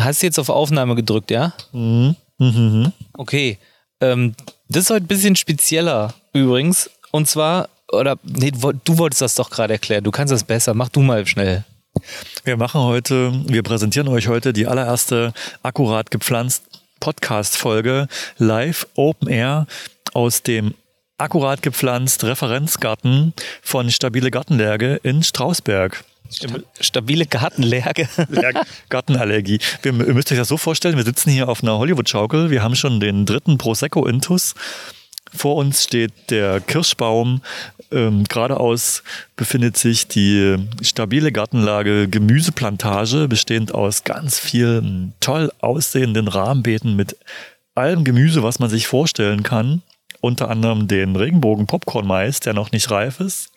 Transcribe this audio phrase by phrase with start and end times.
[0.00, 1.52] Hast du jetzt auf Aufnahme gedrückt, ja?
[1.72, 2.16] Mhm.
[2.38, 2.92] Mhm.
[3.14, 3.58] Okay.
[4.00, 4.34] Ähm,
[4.68, 6.90] das ist heute ein bisschen spezieller übrigens.
[7.10, 10.04] Und zwar, oder nee, du wolltest das doch gerade erklären.
[10.04, 10.74] Du kannst das besser.
[10.74, 11.64] Mach du mal schnell.
[12.44, 15.32] Wir machen heute, wir präsentieren euch heute die allererste
[15.62, 16.62] akkurat gepflanzt
[17.00, 18.06] Podcast-Folge
[18.38, 19.66] live Open Air
[20.12, 20.74] aus dem
[21.18, 26.04] akkurat gepflanzt Referenzgarten von Stabile Gartenlärge in Strausberg.
[26.80, 28.08] Stabile Gartenlärge.
[28.88, 29.58] Gartenallergie.
[29.82, 32.50] Wir, ihr müsst euch das so vorstellen, wir sitzen hier auf einer Hollywood-Schaukel.
[32.50, 34.54] Wir haben schon den dritten Prosecco-Intus.
[35.32, 37.42] Vor uns steht der Kirschbaum.
[37.92, 39.02] Ähm, geradeaus
[39.36, 47.16] befindet sich die stabile Gartenlage Gemüseplantage, bestehend aus ganz vielen toll aussehenden Rahmenbeeten mit
[47.74, 49.82] allem Gemüse, was man sich vorstellen kann.
[50.20, 53.49] Unter anderem den Regenbogen Popcorn-Mais, der noch nicht reif ist.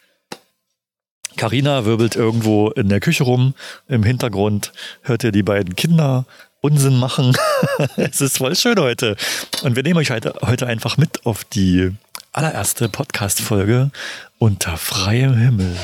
[1.35, 3.53] Carina wirbelt irgendwo in der Küche rum.
[3.87, 6.25] Im Hintergrund hört ihr die beiden Kinder
[6.61, 7.35] Unsinn machen.
[7.97, 9.17] es ist voll schön heute.
[9.63, 11.91] Und wir nehmen euch heute einfach mit auf die
[12.31, 13.91] allererste Podcast-Folge
[14.39, 15.75] unter freiem Himmel.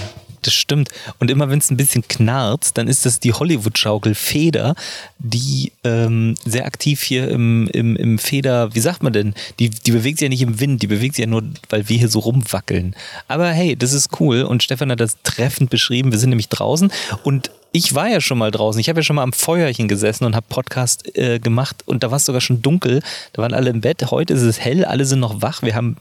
[0.42, 0.90] Das stimmt.
[1.20, 4.76] Und immer wenn es ein bisschen knarzt, dann ist das die Hollywood-Schaukel Feder,
[5.18, 9.34] die ähm, sehr aktiv hier im, im, im Feder, wie sagt man denn?
[9.60, 11.98] Die, die bewegt sich ja nicht im Wind, die bewegt sich ja nur, weil wir
[11.98, 12.96] hier so rumwackeln.
[13.28, 16.12] Aber hey, das ist cool und Stefan hat das treffend beschrieben.
[16.12, 16.92] Wir sind nämlich draußen
[17.24, 18.80] und ich war ja schon mal draußen.
[18.80, 22.12] Ich habe ja schon mal am Feuerchen gesessen und habe Podcast äh, gemacht und da
[22.12, 23.02] war es sogar schon dunkel.
[23.34, 24.10] Da waren alle im Bett.
[24.10, 25.62] Heute ist es hell, alle sind noch wach.
[25.62, 25.98] Wir haben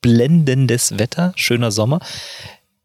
[0.00, 2.00] blendendes Wetter, schöner Sommer.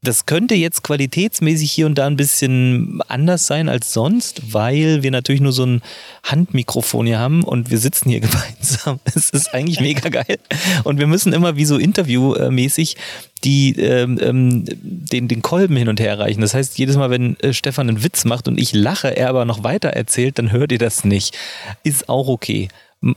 [0.03, 5.11] Das könnte jetzt qualitätsmäßig hier und da ein bisschen anders sein als sonst, weil wir
[5.11, 5.81] natürlich nur so ein
[6.23, 8.99] Handmikrofon hier haben und wir sitzen hier gemeinsam.
[9.05, 10.39] Es ist eigentlich mega geil.
[10.83, 12.97] Und wir müssen immer wie so interviewmäßig
[13.45, 16.41] die ähm, ähm, den, den Kolben hin und her reichen.
[16.41, 19.45] Das heißt, jedes Mal, wenn äh, Stefan einen Witz macht und ich lache, er aber
[19.45, 21.37] noch weiter erzählt, dann hört ihr das nicht.
[21.83, 22.67] Ist auch okay.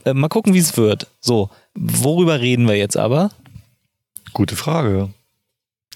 [0.05, 1.09] Äh, mal gucken, wie es wird.
[1.21, 3.31] So, worüber reden wir jetzt aber?
[4.33, 5.11] Gute Frage.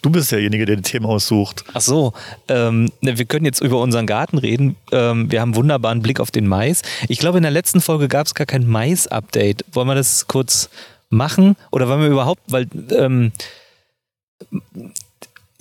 [0.02, 1.64] Du bist derjenige, der die Themen aussucht.
[1.74, 2.12] Ach so,
[2.48, 4.76] ähm, ne, wir können jetzt über unseren Garten reden.
[4.92, 6.82] Ähm, wir haben einen wunderbaren Blick auf den Mais.
[7.08, 9.64] Ich glaube, in der letzten Folge gab es gar kein Mais-Update.
[9.72, 10.70] Wollen wir das kurz
[11.10, 11.56] machen?
[11.70, 13.32] Oder wollen wir überhaupt, weil ähm,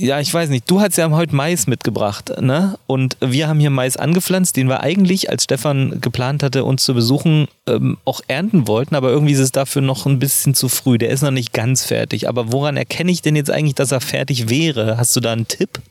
[0.01, 0.71] ja, ich weiß nicht.
[0.71, 2.79] Du hast ja heute Mais mitgebracht, ne?
[2.87, 6.93] Und wir haben hier Mais angepflanzt, den wir eigentlich, als Stefan geplant hatte, uns zu
[6.93, 8.95] besuchen, ähm, auch ernten wollten.
[8.95, 10.97] Aber irgendwie ist es dafür noch ein bisschen zu früh.
[10.97, 12.29] Der ist noch nicht ganz fertig.
[12.29, 14.97] Aber woran erkenne ich denn jetzt eigentlich, dass er fertig wäre?
[14.97, 15.81] Hast du da einen Tipp?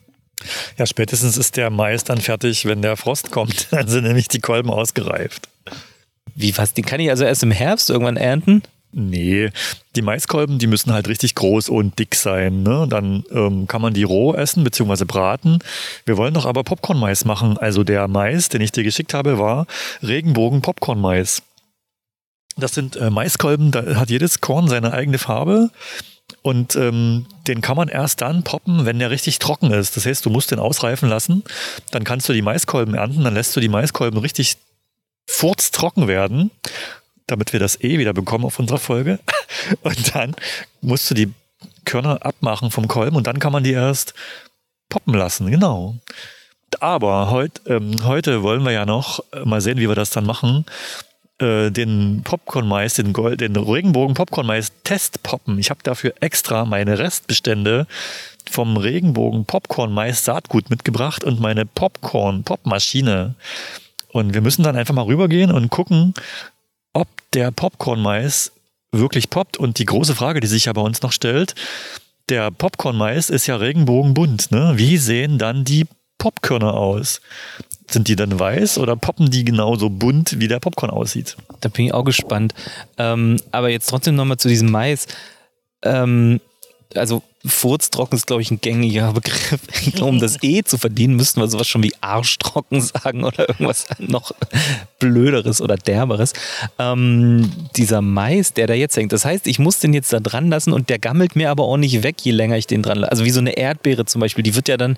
[0.79, 3.69] Ja, spätestens ist der Mais dann fertig, wenn der Frost kommt.
[3.73, 5.51] Dann sind nämlich die Kolben ausgereift.
[6.35, 6.73] Wie was?
[6.73, 8.63] Den kann ich also erst im Herbst irgendwann ernten?
[8.91, 9.51] Nee,
[9.97, 12.63] die Maiskolben, die müssen halt richtig groß und dick sein.
[12.63, 12.87] Ne?
[12.89, 15.05] Dann ähm, kann man die roh essen bzw.
[15.05, 15.59] braten.
[16.07, 17.59] Wir wollen doch aber Popcorn-Mais machen.
[17.59, 19.67] Also der Mais, den ich dir geschickt habe, war
[20.03, 21.43] Regenbogen Popcorn-Mais.
[22.57, 25.71] Das sind äh, Maiskolben, da hat jedes Korn seine eigene Farbe.
[26.43, 29.97] Und ähm, den kann man erst dann poppen, wenn der richtig trocken ist.
[29.97, 31.45] Das heißt, du musst den ausreifen lassen.
[31.91, 33.25] Dann kannst du die Maiskolben ernten.
[33.25, 34.57] Dann lässt du die Maiskolben richtig
[35.27, 36.51] furztrocken werden
[37.29, 39.21] damit wir das eh wieder bekommen auf unserer Folge.
[39.83, 40.35] Und dann
[40.81, 41.33] musst du die
[41.85, 44.13] Körner abmachen vom Kolben und dann kann man die erst
[44.91, 45.97] poppen lassen, genau.
[46.81, 50.67] Aber heut, ähm, heute wollen wir ja noch mal sehen, wie wir das dann machen.
[51.41, 55.59] Äh, den Popcorn-Mais, den, den Regenbogen Popcorn-Mais Test poppen.
[55.59, 57.87] Ich habe dafür extra meine Restbestände
[58.51, 63.35] vom Regenbogen Popcorn-Mais Saatgut mitgebracht und meine Popcorn-Popmaschine.
[64.13, 66.13] Und wir müssen dann einfach mal rübergehen und gucken,
[66.93, 68.53] ob der Popcorn-Mais
[68.93, 69.57] wirklich poppt.
[69.57, 71.55] Und die große Frage, die sich ja bei uns noch stellt,
[72.29, 74.51] der Popcorn-Mais ist ja regenbogenbunt.
[74.51, 74.73] Ne?
[74.77, 75.87] Wie sehen dann die
[76.19, 77.21] Popkörner aus?
[77.91, 81.37] Sind die dann weiß oder poppen die genauso bunt, wie der Popcorn aussieht?
[81.61, 82.55] Da bin ich auch gespannt.
[82.99, 85.07] Ähm, aber jetzt trotzdem nochmal zu diesem Mais.
[85.83, 86.41] Ähm,
[86.95, 89.61] also Furztrocken ist, glaube ich, ein gängiger Begriff.
[90.01, 94.33] um das E zu verdienen, müssten wir sowas schon wie Arschtrocken sagen oder irgendwas noch
[94.99, 96.33] Blöderes oder Derberes.
[96.79, 100.49] Ähm, dieser Mais, der da jetzt hängt, das heißt, ich muss den jetzt da dran
[100.49, 103.11] lassen und der gammelt mir aber auch nicht weg, je länger ich den dran lasse.
[103.13, 104.97] Also wie so eine Erdbeere zum Beispiel, die wird ja dann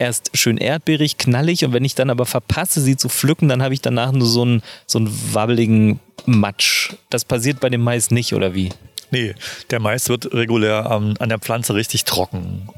[0.00, 3.74] erst schön erdbeerig, knallig und wenn ich dann aber verpasse, sie zu pflücken, dann habe
[3.74, 6.94] ich danach nur so einen, so einen wabbeligen Matsch.
[7.10, 8.70] Das passiert bei dem Mais nicht, oder wie?
[9.10, 9.34] Nee,
[9.70, 12.68] der Mais wird regulär ähm, an der Pflanze richtig trocken.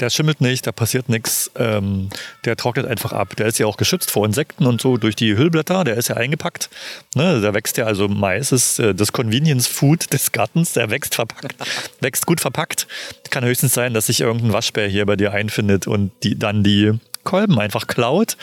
[0.00, 2.10] Der schimmelt nicht, da passiert nichts, ähm,
[2.44, 3.36] der trocknet einfach ab.
[3.36, 6.16] Der ist ja auch geschützt vor Insekten und so durch die Hüllblätter, der ist ja
[6.16, 6.70] eingepackt.
[7.14, 11.14] Ne, da wächst ja also Mais, ist äh, das Convenience Food des Gartens, der wächst
[11.14, 11.54] verpackt,
[12.00, 12.86] wächst gut verpackt.
[13.30, 16.92] Kann höchstens sein, dass sich irgendein Waschbär hier bei dir einfindet und die, dann die
[17.22, 18.36] Kolben einfach klaut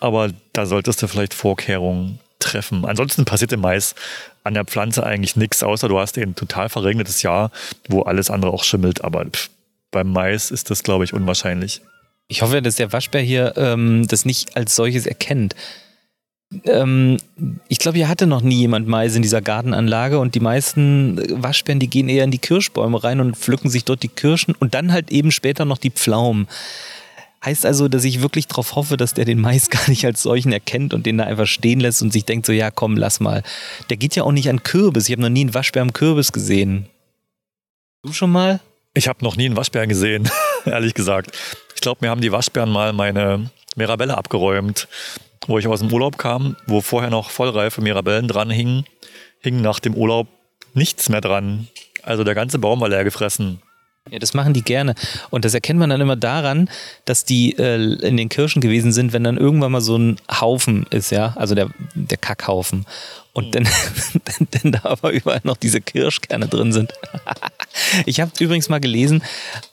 [0.00, 2.84] aber da solltest du vielleicht Vorkehrungen treffen.
[2.84, 3.94] Ansonsten passiert im Mais
[4.48, 7.52] an der Pflanze eigentlich nichts, außer du hast ein total verregnetes Jahr,
[7.88, 9.04] wo alles andere auch schimmelt.
[9.04, 9.50] Aber pff,
[9.92, 11.82] beim Mais ist das, glaube ich, unwahrscheinlich.
[12.26, 15.54] Ich hoffe, dass der Waschbär hier ähm, das nicht als solches erkennt.
[16.64, 17.18] Ähm,
[17.68, 21.78] ich glaube, hier hatte noch nie jemand Mais in dieser Gartenanlage und die meisten Waschbären,
[21.78, 24.92] die gehen eher in die Kirschbäume rein und pflücken sich dort die Kirschen und dann
[24.92, 26.48] halt eben später noch die Pflaumen.
[27.44, 30.52] Heißt also, dass ich wirklich darauf hoffe, dass der den Mais gar nicht als solchen
[30.52, 33.42] erkennt und den da einfach stehen lässt und sich denkt so, ja komm, lass mal.
[33.90, 35.08] Der geht ja auch nicht an Kürbis.
[35.08, 36.88] Ich habe noch nie einen Waschbär am Kürbis gesehen.
[38.02, 38.60] Du schon mal?
[38.94, 40.28] Ich habe noch nie einen Waschbären gesehen,
[40.64, 41.36] ehrlich gesagt.
[41.74, 44.88] Ich glaube, mir haben die Waschbären mal meine Mirabelle abgeräumt,
[45.46, 48.84] wo ich aus dem Urlaub kam, wo vorher noch vollreife Mirabellen dran hingen,
[49.40, 50.26] hing nach dem Urlaub
[50.74, 51.68] nichts mehr dran.
[52.02, 53.62] Also der ganze Baum war leer gefressen.
[54.10, 54.94] Ja, das machen die gerne.
[55.30, 56.68] Und das erkennt man dann immer daran,
[57.04, 57.76] dass die äh,
[58.06, 61.54] in den Kirschen gewesen sind, wenn dann irgendwann mal so ein Haufen ist, ja, also
[61.54, 62.86] der, der Kackhaufen.
[63.32, 63.64] Und dann,
[64.24, 66.92] dann, dann da aber überall noch diese Kirschkerne drin sind.
[68.06, 69.22] ich habe übrigens mal gelesen,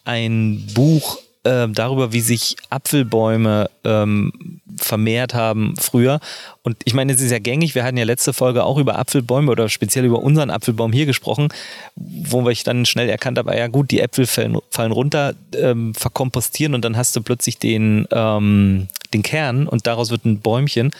[0.03, 6.19] ein Buch äh, darüber, wie sich Apfelbäume ähm, vermehrt haben früher.
[6.63, 9.51] Und ich meine, es ist ja gängig, wir hatten ja letzte Folge auch über Apfelbäume
[9.51, 11.49] oder speziell über unseren Apfelbaum hier gesprochen,
[11.95, 15.93] wo ich dann schnell erkannt habe, ah ja gut, die Äpfel fallen, fallen runter, ähm,
[15.93, 20.91] verkompostieren und dann hast du plötzlich den, ähm, den Kern und daraus wird ein Bäumchen.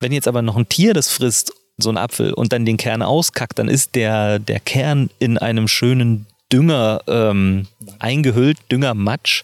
[0.00, 3.02] Wenn jetzt aber noch ein Tier das frisst, so ein Apfel, und dann den Kern
[3.02, 7.66] auskackt, dann ist der, der Kern in einem schönen Dünger ähm,
[7.98, 9.42] eingehüllt, Düngermatsch.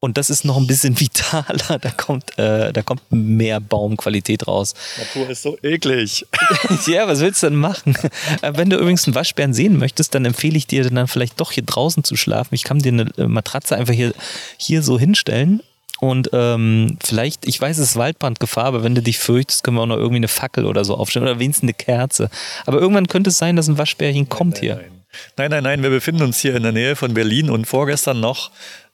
[0.00, 4.74] Und das ist noch ein bisschen vitaler, da kommt, äh, da kommt mehr Baumqualität raus.
[4.98, 6.26] Natur ist so eklig.
[6.86, 7.96] ja, was willst du denn machen?
[8.42, 11.52] Äh, wenn du übrigens einen Waschbären sehen möchtest, dann empfehle ich dir dann vielleicht doch
[11.52, 12.54] hier draußen zu schlafen.
[12.54, 14.12] Ich kann dir eine äh, Matratze einfach hier,
[14.56, 15.62] hier so hinstellen
[16.02, 19.82] und ähm, vielleicht, ich weiß, es ist Waldbrandgefahr, aber wenn du dich fürchtest, können wir
[19.82, 22.28] auch noch irgendwie eine Fackel oder so aufstellen oder wenigstens eine Kerze.
[22.66, 24.74] Aber irgendwann könnte es sein, dass ein Waschbärchen kommt nein, hier.
[24.74, 25.01] Nein.
[25.36, 28.50] Nein, nein, nein, wir befinden uns hier in der Nähe von Berlin und vorgestern noch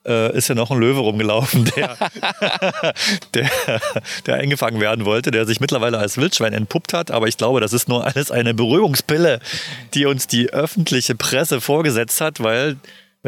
[0.07, 1.97] äh, ist ja noch ein Löwe rumgelaufen, der,
[3.35, 3.51] der,
[4.27, 7.11] der eingefangen werden wollte, der sich mittlerweile als Wildschwein entpuppt hat.
[7.11, 9.41] Aber ich glaube, das ist nur alles eine Beruhigungspille,
[9.95, 12.77] die uns die öffentliche Presse vorgesetzt hat, weil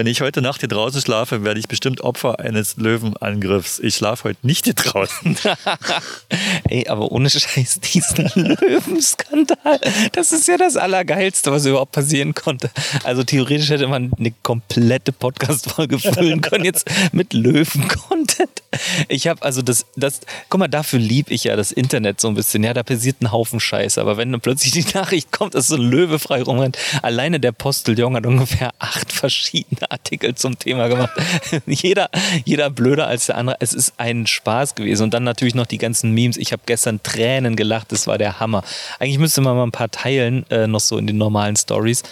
[0.01, 3.79] wenn ich heute Nacht hier draußen schlafe, werde ich bestimmt Opfer eines Löwenangriffs.
[3.81, 5.37] Ich schlafe heute nicht hier draußen.
[6.71, 9.79] Ey, aber ohne Scheiß, diesen Löwenskandal,
[10.13, 12.71] das ist ja das Allergeilste, was überhaupt passieren konnte.
[13.05, 18.63] Also theoretisch hätte man eine komplette Podcast-Folge füllen können, jetzt mit Löwen-Content.
[19.09, 22.35] Ich habe also das, das, guck mal, dafür liebe ich ja das Internet so ein
[22.35, 22.65] bisschen.
[22.65, 25.75] Ja, da passiert ein Haufen Scheiß, aber wenn dann plötzlich die Nachricht kommt, dass so
[25.75, 31.13] ein Löwe frei rumrennt, alleine der Posteljong hat ungefähr acht verschiedene Artikel zum Thema gemacht.
[31.67, 32.11] jeder,
[32.45, 33.57] jeder blöder als der andere.
[33.61, 35.05] Es ist ein Spaß gewesen.
[35.05, 36.37] Und dann natürlich noch die ganzen Memes.
[36.37, 37.93] Ich habe gestern Tränen gelacht.
[37.93, 38.63] Das war der Hammer.
[38.99, 42.03] Eigentlich müsste man mal ein paar teilen, äh, noch so in den normalen Stories.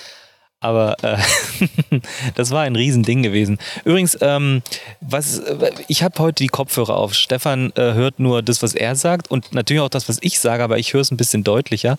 [0.61, 1.19] Aber äh,
[2.35, 3.59] das war ein Riesending gewesen.
[3.85, 4.63] Übrigens, ähm,
[5.01, 5.41] was,
[5.87, 7.15] ich habe heute die Kopfhörer auf.
[7.15, 10.65] Stefan äh, hört nur das, was er sagt und natürlich auch das, was ich sage,
[10.65, 11.97] aber ich höre es ein bisschen deutlicher.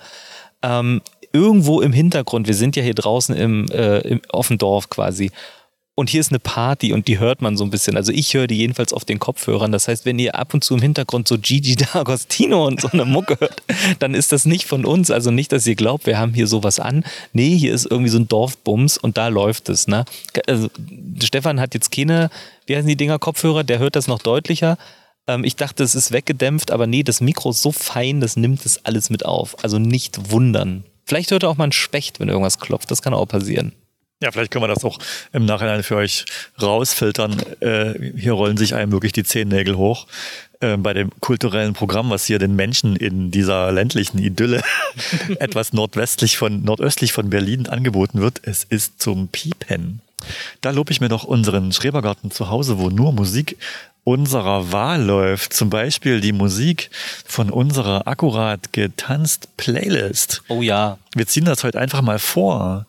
[0.61, 1.01] Ähm,
[1.31, 5.31] irgendwo im Hintergrund, wir sind ja hier draußen im, äh, im, auf dem Dorf quasi.
[5.99, 7.97] Und hier ist eine Party und die hört man so ein bisschen.
[7.97, 9.73] Also ich höre die jedenfalls auf den Kopfhörern.
[9.73, 13.03] Das heißt, wenn ihr ab und zu im Hintergrund so Gigi D'Agostino und so eine
[13.03, 13.61] Mucke hört,
[13.99, 15.11] dann ist das nicht von uns.
[15.11, 17.03] Also nicht, dass ihr glaubt, wir haben hier sowas an.
[17.33, 19.89] Nee, hier ist irgendwie so ein Dorfbums und da läuft es.
[19.89, 20.05] Ne?
[20.47, 20.69] Also,
[21.21, 22.29] Stefan hat jetzt keine,
[22.65, 24.77] wie heißen die Dinger, Kopfhörer, der hört das noch deutlicher.
[25.27, 28.65] Ähm, ich dachte, es ist weggedämpft, aber nee, das Mikro ist so fein, das nimmt
[28.65, 29.61] es alles mit auf.
[29.65, 30.85] Also nicht wundern.
[31.05, 32.89] Vielleicht hört er auch mal ein Specht, wenn irgendwas klopft.
[32.89, 33.73] Das kann auch passieren.
[34.21, 34.99] Ja, vielleicht können wir das auch
[35.31, 36.25] im Nachhinein für euch
[36.61, 37.41] rausfiltern.
[37.61, 40.07] Äh, hier rollen sich einem wirklich die Zehennägel hoch.
[40.59, 44.61] Äh, bei dem kulturellen Programm, was hier den Menschen in dieser ländlichen Idylle
[45.39, 48.41] etwas nordwestlich von, nordöstlich von Berlin angeboten wird.
[48.43, 50.01] Es ist zum Piepen.
[50.59, 53.55] Da lobe ich mir doch unseren Schrebergarten zu Hause, wo nur Musik
[54.03, 55.53] unserer Wahl läuft.
[55.53, 56.89] Zum Beispiel die Musik
[57.25, 60.41] von unserer akkurat getanzt Playlist.
[60.47, 60.97] Oh ja.
[61.13, 62.85] Wir ziehen das heute einfach mal vor.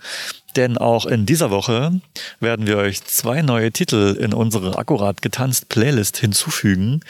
[0.57, 2.00] Denn auch in dieser Woche
[2.40, 7.00] werden wir euch zwei neue Titel in unsere akkurat getanzt Playlist hinzufügen,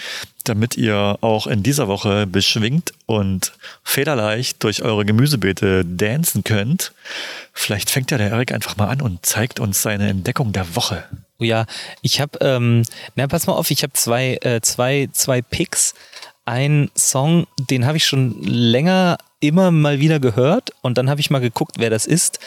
[0.45, 6.93] damit ihr auch in dieser Woche beschwingt und federleicht durch eure Gemüsebeete dancen könnt.
[7.53, 11.05] Vielleicht fängt ja der Erik einfach mal an und zeigt uns seine Entdeckung der Woche.
[11.39, 11.65] Oh ja,
[12.03, 12.83] ich habe, ähm,
[13.17, 15.95] na pass mal auf, ich habe zwei, äh, zwei, zwei Picks.
[16.45, 21.31] Ein Song, den habe ich schon länger immer mal wieder gehört und dann habe ich
[21.31, 22.41] mal geguckt, wer das ist.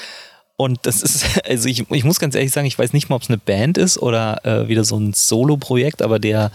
[0.63, 3.23] Und das ist, also ich, ich muss ganz ehrlich sagen, ich weiß nicht mal, ob
[3.23, 6.51] es eine Band ist oder äh, wieder so ein Solo-Projekt, aber der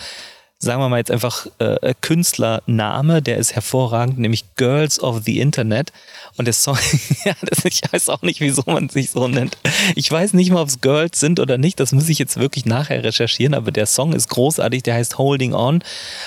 [0.60, 5.92] sagen wir mal jetzt einfach äh, Künstlername, der ist hervorragend, nämlich Girls of the Internet.
[6.36, 6.76] Und der Song,
[7.24, 9.56] ja, das, ich weiß auch nicht, wieso man sich so nennt.
[9.94, 12.66] Ich weiß nicht mal, ob es Girls sind oder nicht, das muss ich jetzt wirklich
[12.66, 15.80] nachher recherchieren, aber der Song ist großartig, der heißt Holding On.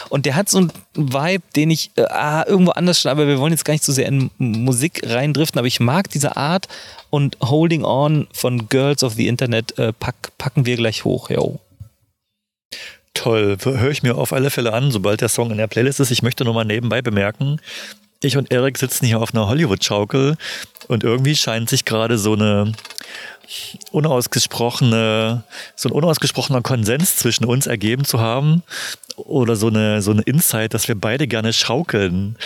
[0.08, 3.38] Und der hat so einen Vibe, den ich äh, ah, irgendwo anders schon, aber wir
[3.38, 6.70] wollen jetzt gar nicht so sehr in Musik reindriften, aber ich mag diese Art
[7.10, 11.60] und Holding On von Girls of the Internet äh, pack, packen wir gleich hoch, yo.
[13.14, 16.12] Toll, höre ich mir auf alle Fälle an, sobald der Song in der Playlist ist.
[16.12, 17.60] Ich möchte nur mal nebenbei bemerken,
[18.24, 20.38] ich und Erik sitzen hier auf einer Hollywood-Schaukel
[20.88, 22.72] und irgendwie scheint sich gerade so eine
[23.92, 25.44] unausgesprochene,
[25.76, 28.62] so ein unausgesprochener Konsens zwischen uns ergeben zu haben
[29.18, 32.38] oder so eine, so eine Insight, dass wir beide gerne schaukeln.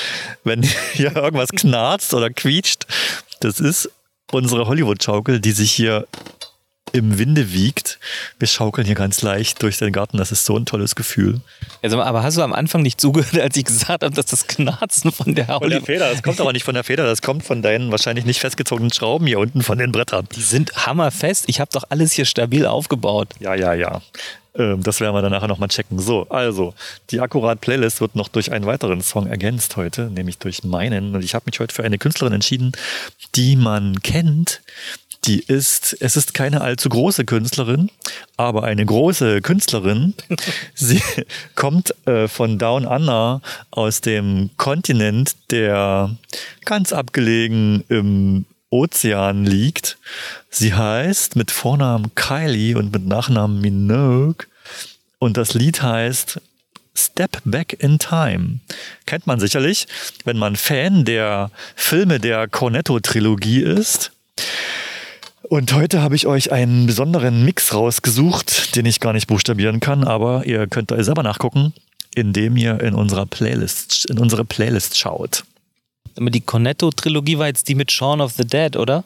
[0.45, 2.85] Wenn hier irgendwas knarzt oder quietscht,
[3.41, 3.89] das ist
[4.31, 6.07] unsere Hollywood-Schaukel, die sich hier
[6.95, 7.99] im Winde wiegt.
[8.39, 10.17] Wir schaukeln hier ganz leicht durch den Garten.
[10.17, 11.41] Das ist so ein tolles Gefühl.
[11.81, 15.11] Also, aber hast du am Anfang nicht zugehört, als ich gesagt habe, dass das Knarzen
[15.11, 16.09] von der Von der Feder.
[16.09, 17.05] Das kommt aber nicht von der Feder.
[17.05, 20.27] Das kommt von deinen wahrscheinlich nicht festgezogenen Schrauben hier unten von den Brettern.
[20.35, 21.45] Die sind hammerfest.
[21.47, 23.29] Ich habe doch alles hier stabil aufgebaut.
[23.39, 24.01] Ja, ja, ja.
[24.57, 25.99] Ähm, das werden wir dann nachher nochmal checken.
[25.99, 26.73] So, also,
[27.11, 31.15] die Akkurat-Playlist wird noch durch einen weiteren Song ergänzt heute, nämlich durch meinen.
[31.15, 32.71] Und ich habe mich heute für eine Künstlerin entschieden,
[33.35, 34.61] die man kennt,
[35.25, 37.89] die ist, es ist keine allzu große Künstlerin,
[38.37, 40.13] aber eine große Künstlerin.
[40.73, 41.01] Sie
[41.55, 43.41] kommt äh, von Down Under
[43.71, 46.15] aus dem Kontinent, der
[46.63, 49.97] ganz abgelegen im Ozean liegt.
[50.49, 54.45] Sie heißt mit Vornamen Kylie und mit Nachnamen Minogue.
[55.19, 56.41] Und das Lied heißt
[56.93, 58.59] Step Back in Time.
[59.05, 59.87] Kennt man sicherlich,
[60.23, 64.11] wenn man Fan der Filme der Cornetto-Trilogie ist.
[65.49, 70.03] Und heute habe ich euch einen besonderen Mix rausgesucht, den ich gar nicht buchstabieren kann,
[70.03, 71.73] aber ihr könnt euch selber nachgucken,
[72.15, 75.43] indem ihr in unserer Playlist, in unsere Playlist schaut.
[76.17, 79.03] Die Cornetto-Trilogie war jetzt die mit Shaun of the Dead, oder?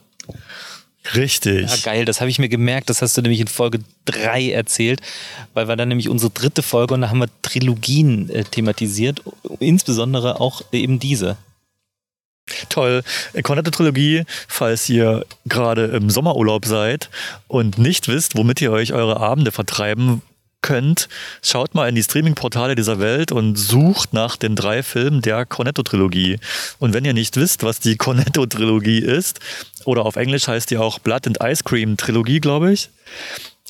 [1.15, 1.69] Richtig.
[1.69, 5.01] Ja, geil, das habe ich mir gemerkt, das hast du nämlich in Folge 3 erzählt,
[5.53, 9.23] weil wir dann nämlich unsere dritte Folge und da haben wir Trilogien äh, thematisiert,
[9.59, 11.37] insbesondere auch eben diese.
[12.69, 13.03] Toll.
[13.41, 17.09] Cornetto-Trilogie, falls ihr gerade im Sommerurlaub seid
[17.47, 20.21] und nicht wisst, womit ihr euch eure Abende vertreiben
[20.61, 21.07] könnt,
[21.41, 26.39] schaut mal in die Streaming-Portale dieser Welt und sucht nach den drei Filmen der Cornetto-Trilogie.
[26.79, 29.39] Und wenn ihr nicht wisst, was die Cornetto-Trilogie ist,
[29.85, 32.89] oder auf Englisch heißt die auch Blood and Ice Cream-Trilogie, glaube ich,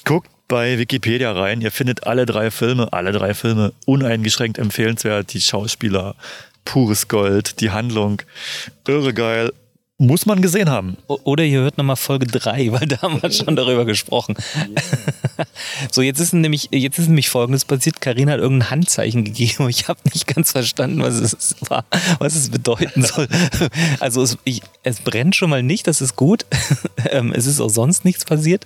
[0.04, 1.62] guckt bei Wikipedia rein.
[1.62, 5.32] Ihr findet alle drei Filme, alle drei Filme uneingeschränkt empfehlenswert.
[5.34, 6.16] Die Schauspieler,
[6.70, 8.22] pures Gold, die Handlung,
[8.88, 9.52] irre geil.
[10.02, 10.96] Muss man gesehen haben.
[11.08, 14.34] Oder ihr hört nochmal Folge 3, weil da haben wir schon darüber gesprochen.
[14.56, 15.46] Yeah.
[15.92, 18.00] so, jetzt ist nämlich, jetzt ist nämlich folgendes passiert.
[18.00, 21.84] Karina hat irgendein Handzeichen gegeben und ich habe nicht ganz verstanden, was es war,
[22.20, 23.28] was es bedeuten soll.
[24.00, 26.46] Also es, ich, es brennt schon mal nicht, das ist gut.
[27.12, 28.66] Ähm, es ist auch sonst nichts passiert.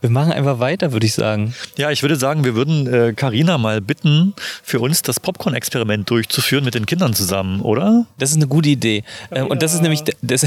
[0.00, 1.52] Wir machen einfach weiter, würde ich sagen.
[1.76, 6.64] Ja, ich würde sagen, wir würden Karina äh, mal bitten, für uns das Popcorn-Experiment durchzuführen
[6.64, 8.06] mit den Kindern zusammen, oder?
[8.18, 9.02] Das ist eine gute Idee.
[9.32, 10.46] Ähm, und das ist nämlich das,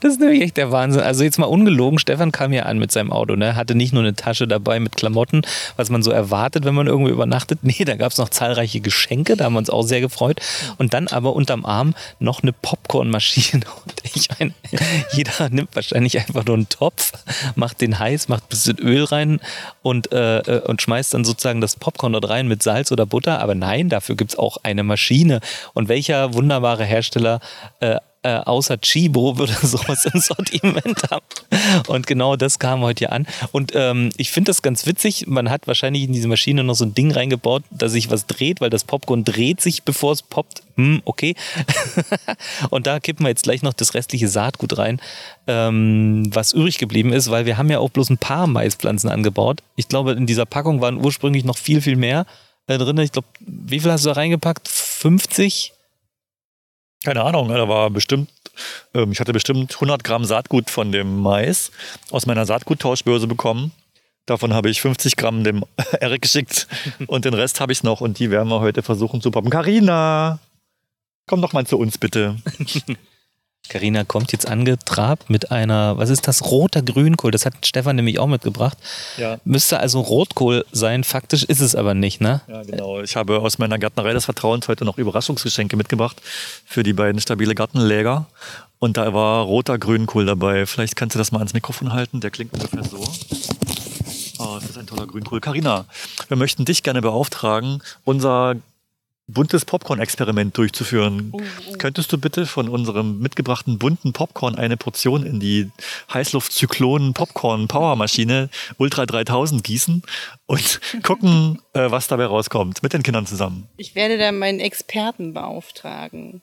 [0.00, 1.02] Das ist nämlich echt der Wahnsinn.
[1.02, 3.54] Also jetzt mal ungelogen, Stefan kam hier an mit seinem Auto, ne?
[3.54, 5.42] Hatte nicht nur eine Tasche dabei mit Klamotten,
[5.76, 7.60] was man so erwartet, wenn man irgendwo übernachtet.
[7.68, 10.40] Nee, da gab es noch zahlreiche Geschenke, da haben wir uns auch sehr gefreut.
[10.78, 13.62] Und dann aber unterm Arm noch eine Popcornmaschine.
[13.84, 14.54] Und ich meine,
[15.12, 17.12] jeder nimmt wahrscheinlich einfach nur einen Topf,
[17.56, 19.40] macht den heiß, macht ein bisschen Öl rein
[19.82, 23.40] und, äh, äh, und schmeißt dann sozusagen das Popcorn dort rein mit Salz oder Butter.
[23.40, 25.40] Aber nein, dafür gibt es auch eine Maschine.
[25.74, 27.40] Und welcher wunderbare Hersteller
[27.80, 27.96] äh,
[28.28, 31.24] äh, außer Chibo würde sowas im Sortiment haben.
[31.86, 33.26] Und genau das kam heute hier an.
[33.52, 35.26] Und ähm, ich finde das ganz witzig.
[35.26, 38.60] Man hat wahrscheinlich in diese Maschine noch so ein Ding reingebaut, dass sich was dreht,
[38.60, 40.62] weil das Popcorn dreht sich, bevor es poppt.
[40.76, 41.34] Hm, okay.
[42.70, 45.00] und da kippen wir jetzt gleich noch das restliche Saatgut rein,
[45.46, 49.62] ähm, was übrig geblieben ist, weil wir haben ja auch bloß ein paar Maispflanzen angebaut.
[49.76, 52.26] Ich glaube, in dieser Packung waren ursprünglich noch viel, viel mehr
[52.66, 52.98] äh, drin.
[52.98, 54.68] Ich glaube, wie viel hast du da reingepackt?
[54.68, 55.72] 50?
[57.04, 58.30] Keine Ahnung, da war bestimmt,
[58.92, 61.70] ähm, ich hatte bestimmt 100 Gramm Saatgut von dem Mais
[62.10, 63.72] aus meiner Saatguttauschbörse bekommen.
[64.26, 65.64] Davon habe ich 50 Gramm dem
[66.00, 66.66] Erik geschickt
[67.06, 69.50] und den Rest habe ich noch und die werden wir heute versuchen zu poppen.
[69.50, 70.40] Carina,
[71.26, 72.36] komm doch mal zu uns bitte.
[73.68, 77.30] Carina kommt jetzt angetrabt mit einer, was ist das, roter Grünkohl.
[77.30, 78.78] Das hat Stefan nämlich auch mitgebracht.
[79.16, 79.38] Ja.
[79.44, 81.04] Müsste also Rotkohl sein.
[81.04, 82.40] Faktisch ist es aber nicht, ne?
[82.48, 83.00] Ja, genau.
[83.00, 86.20] Ich habe aus meiner Gärtnerei des Vertrauens heute noch Überraschungsgeschenke mitgebracht
[86.64, 88.26] für die beiden stabile Gartenläger.
[88.78, 90.64] Und da war roter Grünkohl dabei.
[90.66, 92.20] Vielleicht kannst du das mal ans Mikrofon halten.
[92.20, 93.04] Der klingt ungefähr so.
[94.38, 95.40] Oh, das ist ein toller Grünkohl.
[95.40, 95.84] Carina,
[96.28, 98.54] wir möchten dich gerne beauftragen, unser
[99.28, 101.28] buntes Popcorn-Experiment durchzuführen.
[101.32, 101.74] Oh, oh.
[101.78, 105.70] Könntest du bitte von unserem mitgebrachten bunten Popcorn eine Portion in die
[106.12, 110.02] Heißluft-Zyklonen-Popcorn-Powermaschine Ultra 3000 gießen
[110.46, 113.68] und gucken, äh, was dabei rauskommt, mit den Kindern zusammen?
[113.76, 116.42] Ich werde da meinen Experten beauftragen.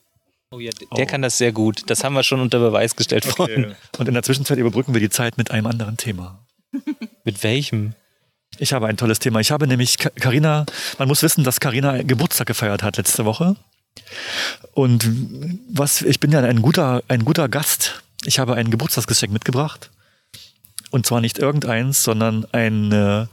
[0.52, 1.84] Oh ja, der kann das sehr gut.
[1.88, 3.76] Das haben wir schon unter Beweis gestellt vorhin.
[3.98, 6.40] Und in der Zwischenzeit überbrücken wir die Zeit mit einem anderen Thema.
[7.24, 7.94] Mit welchem?
[8.58, 9.40] Ich habe ein tolles Thema.
[9.40, 10.66] Ich habe nämlich Karina,
[10.98, 13.56] man muss wissen, dass Karina Geburtstag gefeiert hat letzte Woche.
[14.74, 15.10] Und
[15.70, 18.04] was, ich bin ja ein guter, ein guter Gast.
[18.26, 19.90] Ich habe ein Geburtstagsgeschenk mitgebracht.
[20.92, 23.30] Und zwar nicht irgendeins, sondern eine,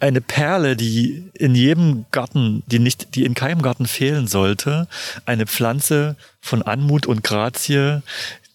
[0.00, 4.88] eine Perle, die in jedem Garten, die nicht, die in keinem Garten fehlen sollte.
[5.24, 8.02] Eine Pflanze von Anmut und Grazie,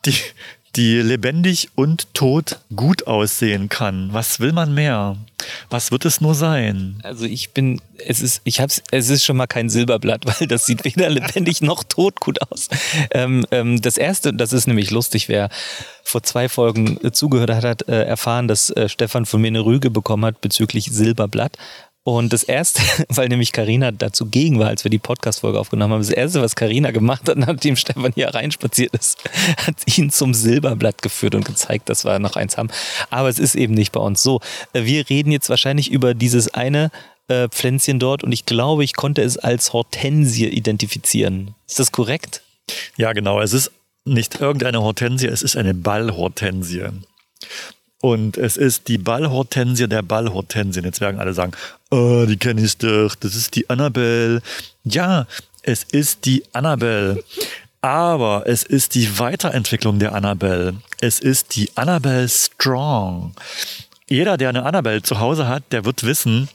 [0.05, 0.15] die,
[0.75, 4.09] die lebendig und tot gut aussehen kann.
[4.13, 5.17] Was will man mehr?
[5.69, 6.99] Was wird es nur sein?
[7.03, 10.65] Also ich bin, es ist, ich hab's, es ist schon mal kein Silberblatt, weil das
[10.65, 12.69] sieht weder lebendig noch tot gut aus.
[13.11, 15.49] Ähm, ähm, das erste, das ist nämlich lustig, wer
[16.03, 19.65] vor zwei Folgen äh, zugehört hat, hat äh, erfahren, dass äh, Stefan von mir eine
[19.65, 21.57] Rüge bekommen hat bezüglich Silberblatt.
[22.03, 26.01] Und das erste, weil nämlich Karina dazu gegen war, als wir die Podcast-Folge aufgenommen haben,
[26.01, 29.20] das erste, was Karina gemacht hat, nachdem Stefan hier reinspaziert ist,
[29.58, 32.70] hat ihn zum Silberblatt geführt und gezeigt, dass wir noch eins haben.
[33.10, 34.41] Aber es ist eben nicht bei uns so.
[34.74, 36.91] Wir reden jetzt wahrscheinlich über dieses eine
[37.27, 41.55] äh, Pflänzchen dort und ich glaube, ich konnte es als Hortensie identifizieren.
[41.67, 42.41] Ist das korrekt?
[42.98, 43.39] Ja, genau.
[43.41, 43.72] Es ist
[44.05, 46.88] nicht irgendeine Hortensie, es ist eine Ballhortensie.
[48.01, 50.84] Und es ist die Ballhortensie der Ballhortensien.
[50.86, 51.51] Jetzt werden alle sagen,
[51.91, 54.41] oh, die kenne ich doch, das ist die Annabelle.
[54.84, 55.27] Ja,
[55.62, 57.24] es ist die Annabelle.
[57.81, 60.75] Aber es ist die Weiterentwicklung der Annabelle.
[61.00, 63.34] Es ist die Annabelle Strong.
[64.08, 66.50] Jeder, der eine Annabelle zu Hause hat, der wird wissen,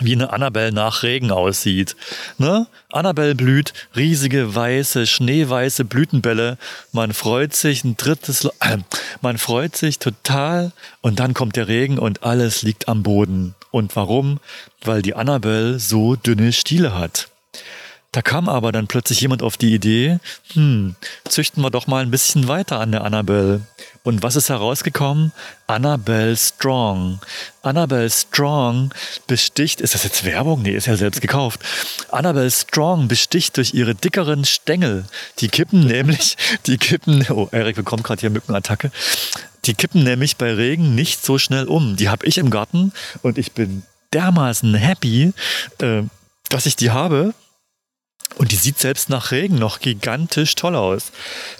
[0.00, 1.96] wie eine Annabelle nach Regen aussieht.
[2.38, 2.66] Ne?
[2.92, 6.58] Annabelle blüht riesige weiße, schneeweiße Blütenbälle.
[6.92, 8.78] Man freut sich ein drittes, äh,
[9.20, 13.54] man freut sich total und dann kommt der Regen und alles liegt am Boden.
[13.70, 14.40] Und warum?
[14.82, 17.28] Weil die Annabelle so dünne Stiele hat.
[18.12, 20.18] Da kam aber dann plötzlich jemand auf die Idee,
[20.54, 20.96] hm,
[21.28, 23.60] züchten wir doch mal ein bisschen weiter an der Annabelle.
[24.02, 25.32] Und was ist herausgekommen?
[25.66, 27.20] Annabelle Strong.
[27.60, 28.94] Annabelle Strong
[29.26, 30.62] besticht, ist das jetzt Werbung?
[30.62, 31.60] Nee, ist ja selbst gekauft.
[32.10, 35.04] Annabelle Strong besticht durch ihre dickeren Stängel.
[35.40, 38.90] Die kippen nämlich, die kippen, oh, Erik bekommt gerade hier Mückenattacke.
[39.66, 41.96] Die kippen nämlich bei Regen nicht so schnell um.
[41.96, 43.82] Die habe ich im Garten und ich bin
[44.14, 45.34] dermaßen happy,
[45.78, 46.04] äh,
[46.48, 47.34] dass ich die habe.
[48.36, 51.12] Und die sieht selbst nach Regen noch gigantisch toll aus.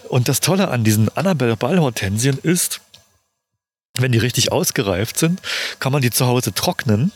[0.07, 2.81] Und das Tolle an diesen Annabelle Ballhortensien ist,
[3.97, 5.41] wenn die richtig ausgereift sind,
[5.79, 7.11] kann man die zu Hause trocknen,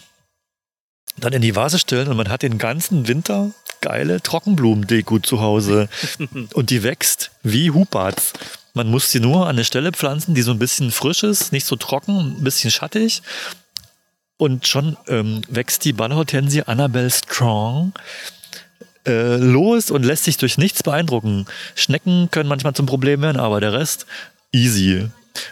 [1.17, 5.89] dann in die Vase stellen und man hat den ganzen Winter geile Trockenblumendeko zu Hause.
[6.53, 8.33] und die wächst wie Hubats.
[8.73, 11.65] Man muss sie nur an eine Stelle pflanzen, die so ein bisschen frisch ist, nicht
[11.65, 13.21] so trocken, ein bisschen schattig.
[14.37, 17.93] Und schon ähm, wächst die Ballhortensie Annabelle Strong
[19.07, 21.45] äh, los und lässt sich durch nichts beeindrucken.
[21.75, 24.05] Schnecken können manchmal zum Problem werden, aber der Rest
[24.51, 25.09] easy.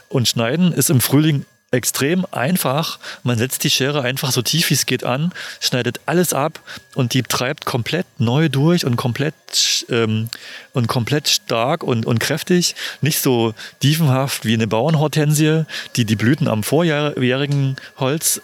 [0.10, 3.00] Und schneiden ist im Frühling extrem einfach.
[3.24, 6.60] Man setzt die Schere einfach so tief wie es geht an, schneidet alles ab
[6.96, 10.30] und die treibt komplett neu durch und komplett ähm,
[10.74, 12.76] und komplett stark und, und kräftig.
[13.00, 15.64] Nicht so diefenhaft wie eine Bauernhortensie,
[15.96, 18.42] die die Blüten am vorjährigen Holz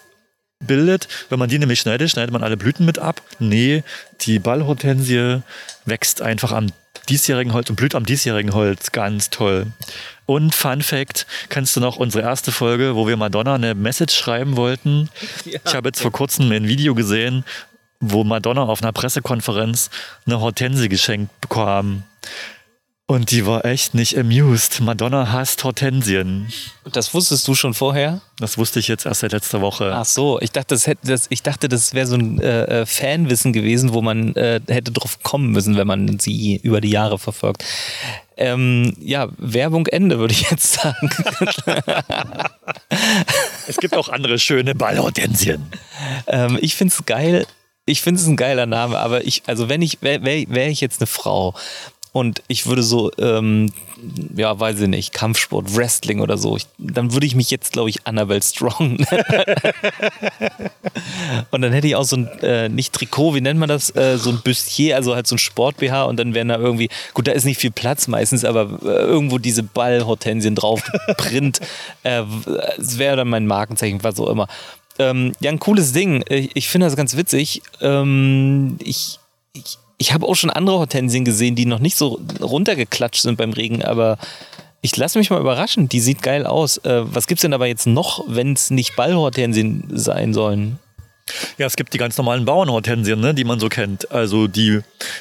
[0.60, 1.08] bildet.
[1.30, 3.22] Wenn man die nämlich schneidet, schneidet man alle Blüten mit ab.
[3.40, 3.84] Nee,
[4.22, 5.42] die Ballhortensie
[5.86, 6.68] wächst einfach am
[7.10, 8.92] diesjährigen Holz und blüht am diesjährigen Holz.
[8.92, 9.68] Ganz toll.
[10.26, 14.56] Und Fun Fact, kennst du noch unsere erste Folge, wo wir Madonna eine Message schreiben
[14.58, 15.10] wollten?
[15.46, 15.60] Ja.
[15.66, 17.46] Ich habe jetzt vor kurzem ein Video gesehen,
[18.02, 19.90] wo Madonna auf einer Pressekonferenz
[20.26, 22.04] eine Hortensie geschenkt bekam.
[23.10, 24.82] Und die war echt nicht amused.
[24.82, 26.52] Madonna hasst Hortensien.
[26.92, 28.20] Das wusstest du schon vorher?
[28.38, 29.94] Das wusste ich jetzt erst seit letzter Woche.
[29.96, 32.86] Ach so, ich dachte, das, hätte, das, ich dachte, das wäre so ein äh, äh,
[32.86, 37.18] Fanwissen gewesen, wo man äh, hätte drauf kommen müssen, wenn man sie über die Jahre
[37.18, 37.64] verfolgt.
[38.36, 41.10] Ähm, ja, Werbung Ende, würde ich jetzt sagen.
[43.68, 45.66] es gibt auch andere schöne Ballhortensien.
[46.28, 47.48] Ähm, ich finde es geil.
[47.86, 51.00] Ich finde es ein geiler Name, aber ich, also wenn ich, wäre wär ich jetzt
[51.00, 51.56] eine Frau
[52.14, 53.72] und ich würde so, ähm,
[54.36, 57.90] ja, weiß ich nicht, Kampfsport, Wrestling oder so, ich, dann würde ich mich jetzt, glaube
[57.90, 58.98] ich, Annabelle Strong
[61.52, 64.18] Und dann hätte ich auch so ein, äh, nicht Trikot, wie nennt man das, äh,
[64.18, 67.32] so ein Bustier, also halt so ein Sport-BH und dann wären da irgendwie, gut, da
[67.32, 70.84] ist nicht viel Platz meistens, aber äh, irgendwo diese Ballhortensien drauf,
[71.18, 71.60] Print,
[72.04, 72.24] äh,
[72.78, 74.48] es wäre dann mein Markenzeichen, was auch immer.
[75.00, 76.24] ähm, ja, ein cooles Ding.
[76.30, 77.62] Ich, ich finde das ganz witzig.
[77.82, 79.20] Ähm, ich
[79.58, 83.54] ich, ich habe auch schon andere Hortensien gesehen, die noch nicht so runtergeklatscht sind beim
[83.54, 84.18] Regen, aber
[84.82, 85.90] ich lasse mich mal überraschen.
[85.90, 86.78] Die sieht geil aus.
[86.80, 90.80] Äh, was gibt's denn aber jetzt noch, wenn es nicht Ballhortensien sein sollen?
[91.58, 94.12] Ja, es gibt die ganz normalen Bauernhortensien, ne, die man so kennt.
[94.12, 94.80] Also die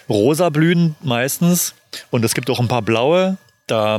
[0.09, 1.75] rosa blühen meistens
[2.11, 3.39] und es gibt auch ein paar blaue.
[3.67, 3.99] Da,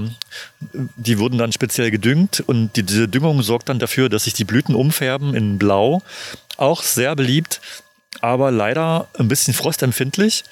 [0.71, 4.45] die wurden dann speziell gedüngt und die, diese Düngung sorgt dann dafür, dass sich die
[4.45, 6.01] Blüten umfärben in Blau.
[6.55, 7.59] Auch sehr beliebt,
[8.21, 10.45] aber leider ein bisschen frostempfindlich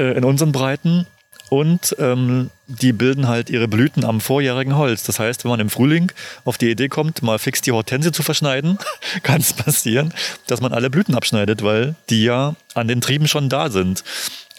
[0.00, 1.06] äh, in unseren Breiten.
[1.50, 5.02] Und ähm, die bilden halt ihre Blüten am vorjährigen Holz.
[5.02, 6.12] Das heißt, wenn man im Frühling
[6.44, 8.78] auf die Idee kommt, mal fix die Hortensie zu verschneiden,
[9.24, 10.14] kann es passieren,
[10.46, 14.04] dass man alle Blüten abschneidet, weil die ja an den Trieben schon da sind.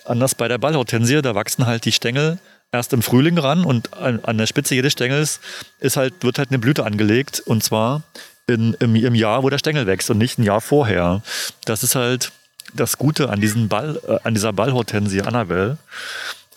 [0.04, 2.40] Anders bei der Ballhortensie, da wachsen halt die Stängel
[2.74, 5.40] erst im Frühling ran und an, an der Spitze jedes Stängels
[5.80, 8.04] ist halt, wird halt eine Blüte angelegt und zwar
[8.48, 11.22] in, im, im Jahr, wo der Stängel wächst und nicht ein Jahr vorher.
[11.66, 12.32] Das ist halt
[12.74, 15.78] das Gute an, diesen Ball, äh, an dieser Ballhortensie Annabelle.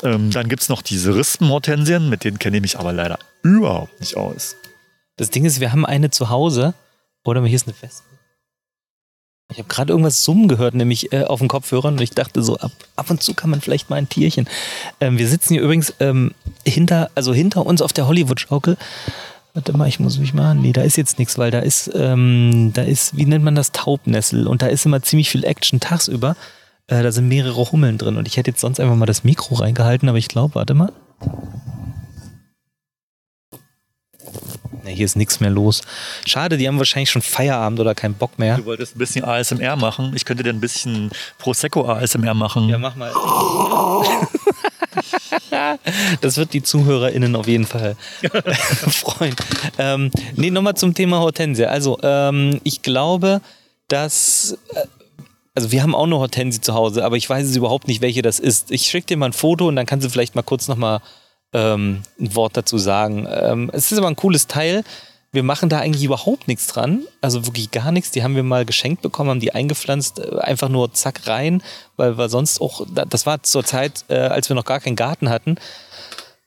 [0.02, 4.00] Ähm, dann gibt es noch diese Rispenhortensien, mit denen kenne ich mich aber leider überhaupt
[4.00, 4.56] nicht aus.
[5.16, 6.74] Das Ding ist, wir haben eine zu Hause.
[7.24, 8.04] Oder hier ist eine Wespe.
[9.50, 12.56] Ich habe gerade irgendwas summen gehört, nämlich äh, auf den Kopfhörern und ich dachte so,
[12.58, 14.48] ab, ab und zu kann man vielleicht mal ein Tierchen.
[15.00, 16.34] Ähm, wir sitzen hier übrigens ähm,
[16.66, 18.76] hinter, also hinter uns auf der Hollywood-Schaukel.
[19.54, 20.56] Warte mal, ich muss mich mal.
[20.56, 23.70] Nee, da ist jetzt nichts, weil da ist, ähm, da ist, wie nennt man das,
[23.70, 26.34] Taubnessel und da ist immer ziemlich viel Action tagsüber.
[26.88, 29.54] Äh, da sind mehrere Hummeln drin und ich hätte jetzt sonst einfach mal das Mikro
[29.54, 30.92] reingehalten, aber ich glaube, warte mal.
[34.82, 35.82] Ne, hier ist nichts mehr los.
[36.26, 38.56] Schade, die haben wahrscheinlich schon Feierabend oder keinen Bock mehr.
[38.56, 40.12] Du wolltest ein bisschen ASMR machen.
[40.16, 42.68] Ich könnte dir ein bisschen Prosecco ASMR machen.
[42.68, 43.12] Ja, mach mal.
[46.20, 47.96] das wird die ZuhörerInnen auf jeden Fall
[48.88, 49.34] freuen.
[49.78, 51.66] Ähm, nee, nochmal zum Thema Hortensie.
[51.66, 53.40] Also, ähm, ich glaube,
[53.88, 54.58] dass.
[54.74, 54.86] Äh,
[55.56, 58.22] also wir haben auch eine Hortensie zu Hause, aber ich weiß es überhaupt nicht, welche
[58.22, 58.72] das ist.
[58.72, 61.00] Ich schicke dir mal ein Foto und dann kannst du vielleicht mal kurz nochmal
[61.52, 63.28] ähm, ein Wort dazu sagen.
[63.30, 64.82] Ähm, es ist aber ein cooles Teil.
[65.34, 68.12] Wir machen da eigentlich überhaupt nichts dran, also wirklich gar nichts.
[68.12, 71.60] Die haben wir mal geschenkt bekommen, haben die eingepflanzt, äh, einfach nur zack rein,
[71.96, 75.30] weil wir sonst auch, das war zur Zeit, äh, als wir noch gar keinen Garten
[75.30, 75.56] hatten.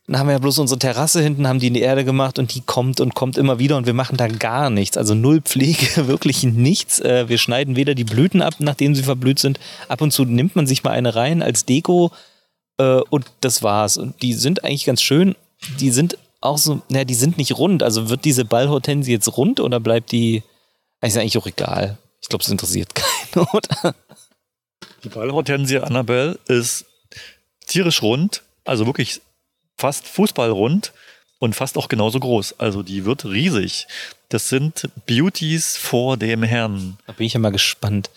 [0.08, 2.56] Dann haben wir ja bloß unsere Terrasse hinten, haben die in die Erde gemacht und
[2.56, 4.96] die kommt und kommt immer wieder und wir machen da gar nichts.
[4.96, 7.02] Also null Pflege, wirklich nichts.
[7.02, 9.60] Äh, wir schneiden weder die Blüten ab, nachdem sie verblüht sind.
[9.90, 12.12] Ab und zu nimmt man sich mal eine rein als Deko
[13.10, 13.98] und das war's.
[13.98, 15.36] Und die sind eigentlich ganz schön.
[15.80, 16.16] Die sind
[16.48, 17.84] auch so, naja, die sind nicht rund.
[17.84, 20.44] Also wird diese Ballhortensie jetzt rund oder bleibt die.
[21.02, 21.98] Ist eigentlich auch egal.
[22.22, 23.96] Ich glaube, es interessiert keinen, oder?
[25.04, 26.86] Die Ballhortensie Annabelle ist
[27.68, 29.22] tierisch rund, also wirklich
[29.78, 30.94] fast fußballrund
[31.40, 32.60] und fast auch genauso groß.
[32.60, 33.88] Also die wird riesig.
[34.30, 36.98] Das sind Beauties vor dem Herrn.
[37.06, 38.10] Da bin ich ja mal gespannt.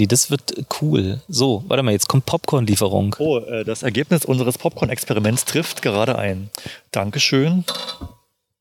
[0.00, 1.20] Nee, das wird cool.
[1.28, 3.16] So, warte mal, jetzt kommt Popcorn-Lieferung.
[3.18, 6.48] Oh, äh, das Ergebnis unseres Popcorn-Experiments trifft gerade ein.
[6.90, 7.66] Dankeschön.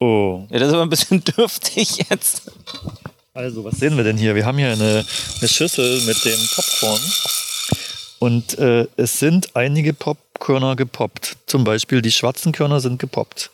[0.02, 0.46] Oh.
[0.50, 2.52] Ja, das ist aber ein bisschen dürftig jetzt.
[3.34, 4.36] Also, was sehen wir denn hier?
[4.36, 5.06] Wir haben hier eine,
[5.40, 7.02] eine Schüssel mit dem Popcorn.
[8.20, 11.38] Und äh, es sind einige Popkörner gepoppt.
[11.46, 13.50] Zum Beispiel die schwarzen Körner sind gepoppt.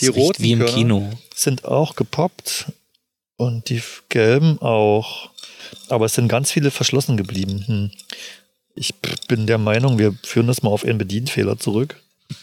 [0.00, 1.10] Die roten wie im Körner Kino.
[1.34, 2.66] sind auch gepoppt.
[3.38, 5.30] Und die gelben auch.
[5.88, 7.64] Aber es sind ganz viele verschlossen geblieben.
[7.66, 7.90] Hm.
[8.74, 8.94] Ich
[9.28, 11.96] bin der Meinung, wir führen das mal auf einen Bedienfehler zurück.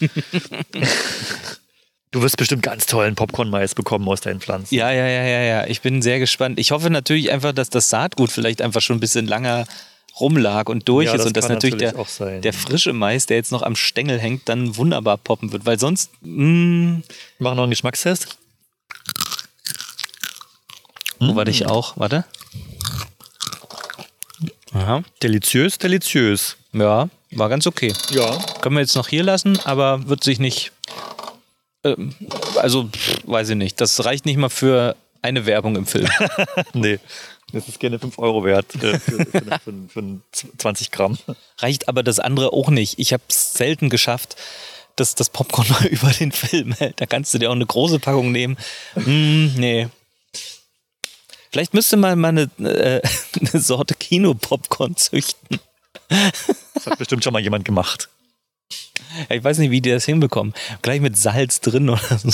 [2.10, 4.74] du wirst bestimmt ganz tollen Popcorn-Mais bekommen aus deinen Pflanzen.
[4.74, 5.66] Ja, ja, ja, ja, ja.
[5.66, 6.58] Ich bin sehr gespannt.
[6.58, 9.66] Ich hoffe natürlich einfach, dass das Saatgut vielleicht einfach schon ein bisschen langer
[10.20, 12.42] rumlag und durch Ja, ist das und dass natürlich der, natürlich sein.
[12.42, 15.66] der frische Mais, der jetzt noch am Stängel hängt, dann wunderbar poppen wird.
[15.66, 17.02] Weil sonst, mm, Wir
[17.38, 18.38] machen noch einen Geschmackstest.
[21.18, 21.96] wo warte ich auch?
[21.96, 22.24] Warte.
[24.74, 25.02] Aha.
[25.22, 26.56] Deliziös, deliziös.
[26.72, 27.92] Ja, war ganz okay.
[28.10, 28.38] Ja.
[28.60, 30.72] Können wir jetzt noch hier lassen, aber wird sich nicht.
[31.84, 32.14] Ähm,
[32.56, 33.80] also, pff, weiß ich nicht.
[33.80, 36.08] Das reicht nicht mal für eine Werbung im Film.
[36.74, 36.98] Nee,
[37.52, 40.20] das ist gerne 5 Euro wert äh, für, für, für, für
[40.58, 41.16] 20 Gramm.
[41.58, 42.98] reicht aber das andere auch nicht.
[42.98, 44.36] Ich habe es selten geschafft,
[44.96, 47.00] dass das Popcorn mal über den Film hält.
[47.00, 48.56] Da kannst du dir auch eine große Packung nehmen.
[48.96, 49.88] Mm, nee.
[51.54, 53.00] Vielleicht müsste man mal eine, äh,
[53.52, 55.60] eine Sorte Kino-Popcorn züchten.
[56.08, 58.08] Das hat bestimmt schon mal jemand gemacht.
[59.30, 60.52] Ja, Ich weiß nicht, wie die das hinbekommen.
[60.82, 62.32] Gleich mit Salz drin oder so.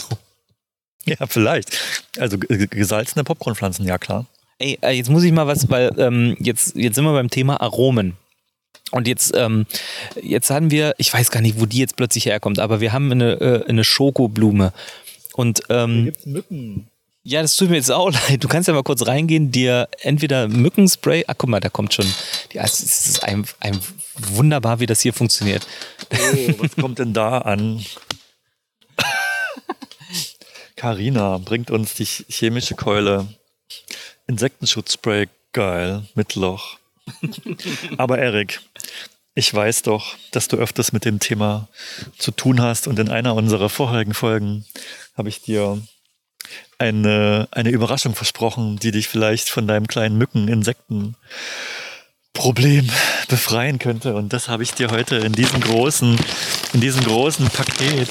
[1.05, 1.79] Ja, vielleicht.
[2.19, 4.25] Also gesalzene Popcornpflanzen, ja klar.
[4.59, 7.61] Ey, äh, jetzt muss ich mal was, weil ähm, jetzt, jetzt sind wir beim Thema
[7.61, 8.17] Aromen.
[8.91, 9.67] Und jetzt, ähm,
[10.23, 13.13] jetzt haben wir, ich weiß gar nicht, wo die jetzt plötzlich herkommt, aber wir haben
[13.13, 14.73] eine, äh, eine Schokoblume.
[15.35, 16.90] Und ähm, gibt's Mücken.
[17.23, 18.43] Ja, das tut mir jetzt auch leid.
[18.43, 22.07] Du kannst ja mal kurz reingehen, dir entweder Mückenspray, ach guck mal, da kommt schon,
[22.55, 23.79] es ist ein, ein
[24.17, 25.67] wunderbar, wie das hier funktioniert.
[26.13, 27.85] Oh, was kommt denn da an?
[30.77, 33.27] Carina bringt uns die chemische Keule.
[34.27, 36.79] Insektenschutzspray, geil, mit Loch.
[37.99, 38.61] Aber Erik,
[39.35, 41.69] ich weiß doch, dass du öfters mit dem Thema
[42.17, 44.65] zu tun hast und in einer unserer vorherigen Folgen
[45.17, 45.83] habe ich dir
[46.79, 52.89] eine, eine Überraschung versprochen, die dich vielleicht von deinem kleinen Mücken-Insekten-Problem
[53.29, 54.15] befreien könnte.
[54.15, 56.19] Und das habe ich dir heute in diesem großen,
[56.73, 58.09] in diesem großen Paket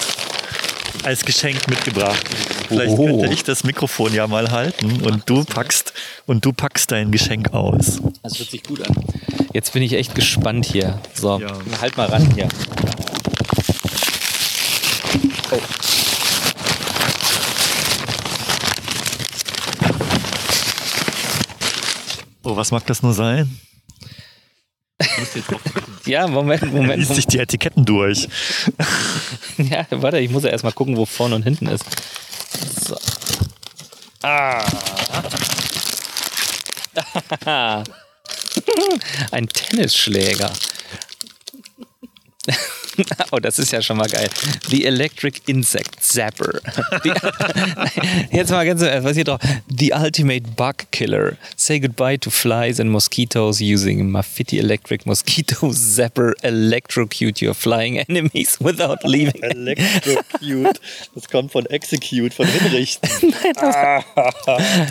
[1.03, 2.23] als Geschenk mitgebracht.
[2.67, 3.05] Vielleicht Oh.
[3.05, 5.93] könnte ich das Mikrofon ja mal halten und du packst
[6.27, 7.99] und du packst dein Geschenk aus.
[8.21, 8.95] Das hört sich gut an.
[9.53, 10.99] Jetzt bin ich echt gespannt hier.
[11.13, 11.47] So, Ja.
[11.81, 12.47] halt mal ran hier.
[15.51, 15.57] Oh,
[22.55, 23.59] was mag das nur sein?
[26.05, 26.97] Ja, Moment, Moment.
[26.97, 28.27] Liest sich die Etiketten durch.
[29.57, 31.83] Ja, warte, ich muss ja erstmal gucken, wo vorne und hinten ist.
[32.87, 32.97] So.
[34.21, 34.63] Ah.
[39.31, 40.51] Ein Tennisschläger.
[43.31, 44.29] Oh, das ist ja schon mal geil.
[44.69, 46.59] The Electric Insect Zapper.
[48.31, 49.39] Jetzt mal ganz, was hier drauf?
[49.67, 51.37] The Ultimate Bug Killer.
[51.55, 56.33] Say goodbye to flies and mosquitoes using Mafiti Electric Mosquito Zapper.
[56.41, 59.43] Electrocute your flying enemies without leaving.
[59.43, 60.79] Electrocute.
[61.13, 63.09] Das kommt von Execute, von Hinrichten.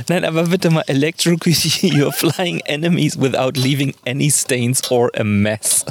[0.08, 5.84] Nein, aber bitte mal electrocute your flying enemies without leaving any stains or a mess.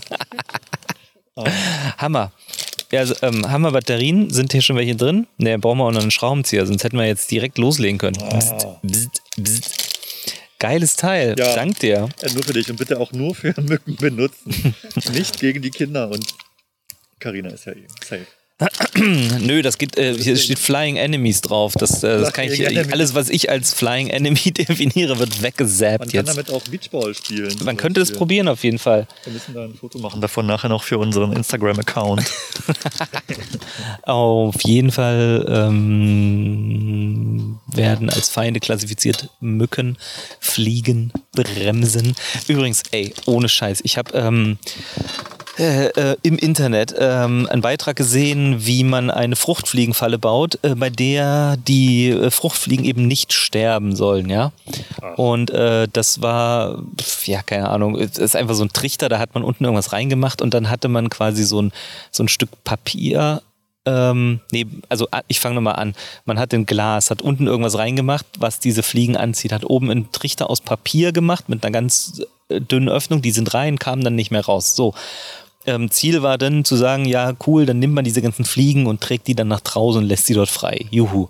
[1.98, 2.32] Hammer.
[2.92, 4.30] Ja, also, ähm, haben wir Batterien?
[4.30, 5.28] Sind hier schon welche drin?
[5.38, 8.18] Ne, brauchen wir auch noch einen Schraubenzieher, sonst hätten wir jetzt direkt loslegen können.
[8.18, 9.88] Bzzt, bzzt, bzzt.
[10.60, 11.36] Geiles Teil.
[11.38, 11.54] Ja.
[11.54, 12.10] Dank dir.
[12.22, 14.76] Ja, nur für dich und bitte auch nur für Mücken benutzen.
[15.14, 16.26] Nicht gegen die Kinder und
[17.20, 18.26] Karina ist ja eh safe.
[19.40, 21.74] Nö, das geht, äh, hier steht Flying Enemies drauf.
[21.76, 26.00] Das, äh, das kann ich, alles, was ich als Flying Enemy definiere, wird Man weggesappt
[26.00, 26.28] kann jetzt.
[26.28, 27.56] damit auch Beachball spielen.
[27.64, 29.08] Man könnte es probieren auf jeden Fall.
[29.26, 32.24] Wir müssen da ein Foto machen davon nachher noch für unseren Instagram-Account.
[34.04, 36.78] Auf jeden Fall ähm,
[37.68, 39.98] werden als Feinde klassifiziert Mücken,
[40.40, 42.16] Fliegen, Bremsen.
[42.48, 44.58] Übrigens, ey, ohne Scheiß, ich habe ähm,
[45.58, 50.92] äh, äh, im Internet ähm, einen Beitrag gesehen, wie man eine Fruchtfliegenfalle baut, äh, bei
[50.92, 54.52] der die äh, Fruchtfliegen eben nicht sterben sollen, ja.
[55.16, 56.84] Und äh, das war,
[57.26, 60.44] ja, keine Ahnung, es ist einfach so ein Trichter, da hat man unten irgendwas reingemacht
[60.44, 61.72] und dann hatte man quasi so ein,
[62.12, 63.42] so ein Stück Papier.
[63.86, 65.96] Ähm, nee, also ah, ich fange nochmal an.
[66.26, 70.12] Man hat ein Glas, hat unten irgendwas reingemacht, was diese Fliegen anzieht, hat oben einen
[70.12, 74.32] Trichter aus Papier gemacht mit einer ganz dünnen Öffnung, die sind rein, kamen dann nicht
[74.32, 74.76] mehr raus.
[74.76, 74.94] So.
[75.68, 79.02] Ähm, Ziel war dann zu sagen, ja, cool, dann nimmt man diese ganzen Fliegen und
[79.02, 80.86] trägt die dann nach draußen und lässt sie dort frei.
[80.90, 81.28] Juhu.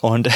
[0.00, 0.28] Und,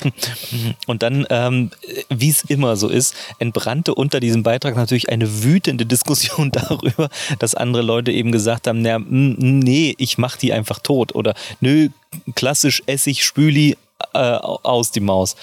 [0.86, 1.70] und dann, ähm,
[2.08, 7.08] wie es immer so ist, entbrannte unter diesem Beitrag natürlich eine wütende Diskussion darüber,
[7.38, 11.14] dass andere Leute eben gesagt haben, na, mm, nee, ich mach die einfach tot.
[11.14, 11.88] Oder nö,
[12.34, 13.76] klassisch Essig, Spüli,
[14.12, 15.36] äh, aus die Maus.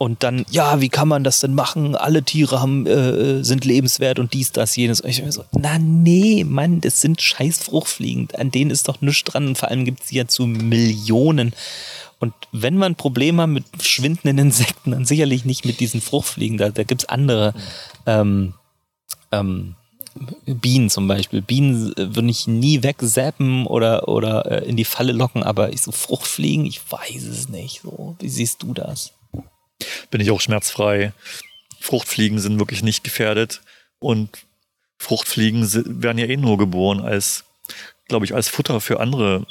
[0.00, 1.94] Und dann, ja, wie kann man das denn machen?
[1.94, 5.02] Alle Tiere haben, äh, sind lebenswert und dies, das, jenes.
[5.02, 8.28] Und ich mir so, na nee, Mann, das sind scheiß Fruchtfliegen.
[8.38, 9.48] An denen ist doch nichts dran.
[9.48, 11.52] Und vor allem gibt es die ja zu Millionen.
[12.18, 16.56] Und wenn man Probleme hat mit schwindenden Insekten, dann sicherlich nicht mit diesen Fruchtfliegen.
[16.56, 17.52] Da, da gibt es andere
[18.06, 18.54] ähm,
[19.32, 19.74] ähm,
[20.46, 21.42] Bienen zum Beispiel.
[21.42, 25.82] Bienen äh, würde ich nie wegzappen oder, oder äh, in die Falle locken, aber ich
[25.82, 27.82] so Fruchtfliegen, ich weiß es nicht.
[27.82, 29.12] So, wie siehst du das?
[30.10, 31.12] Bin ich auch schmerzfrei.
[31.80, 33.62] Fruchtfliegen sind wirklich nicht gefährdet
[33.98, 34.46] und
[34.98, 35.66] Fruchtfliegen
[36.02, 37.44] werden ja eh nur geboren als,
[38.08, 39.46] glaube ich, als Futter für andere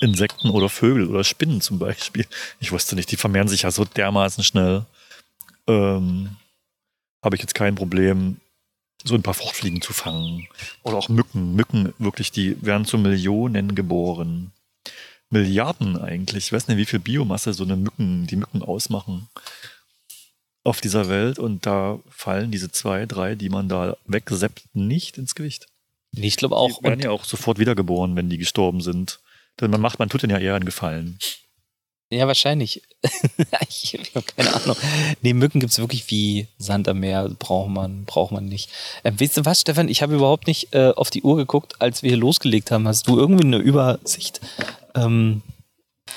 [0.00, 2.26] Insekten oder Vögel oder Spinnen zum Beispiel.
[2.58, 4.84] Ich wusste nicht, die vermehren sich ja so dermaßen schnell.
[5.68, 6.36] Ähm,
[7.22, 8.40] Habe ich jetzt kein Problem,
[9.04, 10.48] so ein paar Fruchtfliegen zu fangen.
[10.82, 11.54] Oder auch Mücken.
[11.54, 14.50] Mücken, wirklich, die werden zu Millionen geboren.
[15.30, 16.46] Milliarden eigentlich.
[16.46, 19.28] Ich weiß nicht, wie viel Biomasse so eine Mücken, die Mücken ausmachen
[20.64, 21.38] auf dieser Welt.
[21.38, 25.66] Und da fallen diese zwei, drei, die man da wegseppt, nicht ins Gewicht.
[26.16, 26.78] Ich glaube auch.
[26.78, 29.20] Die werden ja auch sofort wiedergeboren, wenn die gestorben sind.
[29.60, 31.18] Denn man macht, man tut denen ja eher einen Gefallen.
[32.10, 32.82] ja, wahrscheinlich.
[33.68, 34.76] ich habe keine Ahnung.
[35.22, 37.28] Nee, Mücken gibt es wirklich wie Sand am Meer.
[37.38, 38.70] Braucht man, braucht man nicht.
[39.02, 39.88] Äh, weißt du was, Stefan?
[39.88, 42.88] Ich habe überhaupt nicht äh, auf die Uhr geguckt, als wir hier losgelegt haben.
[42.88, 44.40] Hast du irgendwie eine Übersicht,
[44.94, 45.42] ähm,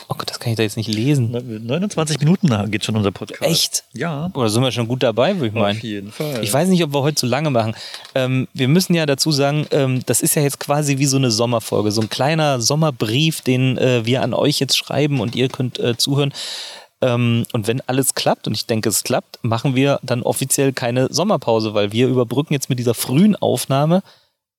[0.09, 1.31] Oh Gott, das kann ich da jetzt nicht lesen.
[1.31, 3.41] 29 Minuten geht schon unser Podcast.
[3.41, 3.83] Echt?
[3.93, 4.29] Ja.
[4.33, 5.77] Oder sind wir schon gut dabei, würde ich meinen.
[5.77, 6.43] Auf jeden Fall.
[6.43, 7.73] Ich weiß nicht, ob wir heute zu lange machen.
[8.13, 11.31] Ähm, wir müssen ja dazu sagen, ähm, das ist ja jetzt quasi wie so eine
[11.31, 15.79] Sommerfolge, so ein kleiner Sommerbrief, den äh, wir an euch jetzt schreiben und ihr könnt
[15.79, 16.33] äh, zuhören.
[17.01, 21.07] Ähm, und wenn alles klappt, und ich denke, es klappt, machen wir dann offiziell keine
[21.13, 24.03] Sommerpause, weil wir überbrücken jetzt mit dieser frühen Aufnahme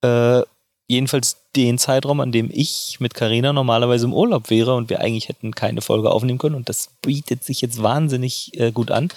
[0.02, 0.42] äh,
[0.88, 5.28] jedenfalls den Zeitraum, an dem ich mit Carina normalerweise im Urlaub wäre und wir eigentlich
[5.28, 6.56] hätten keine Folge aufnehmen können.
[6.56, 9.10] Und das bietet sich jetzt wahnsinnig äh, gut an.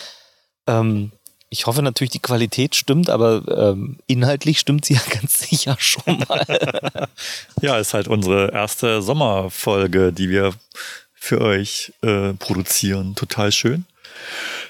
[0.68, 1.12] Ähm,
[1.50, 6.24] ich hoffe natürlich, die Qualität stimmt, aber ähm, inhaltlich stimmt sie ja ganz sicher schon
[6.28, 6.46] mal.
[7.62, 10.54] ja, ist halt unsere erste Sommerfolge, die wir
[11.14, 13.16] für euch äh, produzieren.
[13.16, 13.86] Total schön.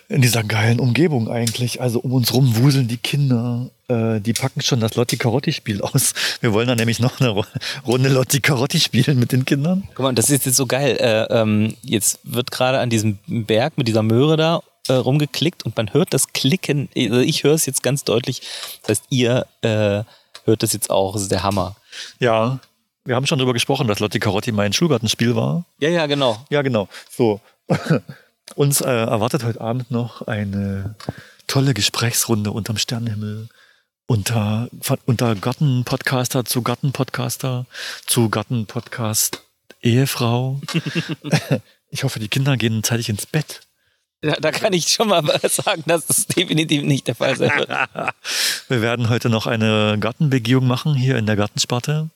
[0.09, 1.81] In dieser geilen Umgebung eigentlich.
[1.81, 3.69] Also um uns rum wuseln die Kinder.
[3.87, 6.13] Äh, die packen schon das Lotti Carotti Spiel aus.
[6.41, 7.43] Wir wollen dann nämlich noch eine
[7.85, 9.87] Runde Lotti Carotti spielen mit den Kindern.
[9.95, 10.97] Guck mal, das ist jetzt so geil.
[10.99, 15.77] Äh, ähm, jetzt wird gerade an diesem Berg mit dieser Möhre da äh, rumgeklickt und
[15.77, 16.89] man hört das Klicken.
[16.95, 18.41] Also ich höre es jetzt ganz deutlich.
[18.81, 20.03] Das heißt, ihr äh,
[20.45, 21.13] hört das jetzt auch.
[21.13, 21.75] Das ist der Hammer.
[22.19, 22.59] Ja,
[23.03, 25.65] wir haben schon darüber gesprochen, dass Lotti Carotti mein Schulgartenspiel war.
[25.79, 26.45] Ja, ja, genau.
[26.49, 26.87] Ja, genau.
[27.09, 27.39] So.
[28.55, 30.95] Uns äh, erwartet heute Abend noch eine
[31.47, 33.49] tolle Gesprächsrunde unterm Sternenhimmel.
[34.07, 34.67] Unter,
[35.05, 37.65] unter Gartenpodcaster zu Gartenpodcaster
[38.05, 39.41] zu Gartenpodcast
[39.81, 40.59] Ehefrau.
[41.89, 43.61] ich hoffe, die Kinder gehen zeitig ins Bett.
[44.23, 47.69] Ja, da kann ich schon mal sagen, dass das definitiv nicht der Fall sein wird.
[48.67, 52.10] Wir werden heute noch eine Gartenbegehung machen hier in der Gartensparte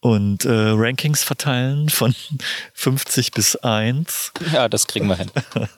[0.00, 2.14] und äh, Rankings verteilen von
[2.74, 4.32] 50 bis 1.
[4.52, 5.30] Ja, das kriegen wir hin.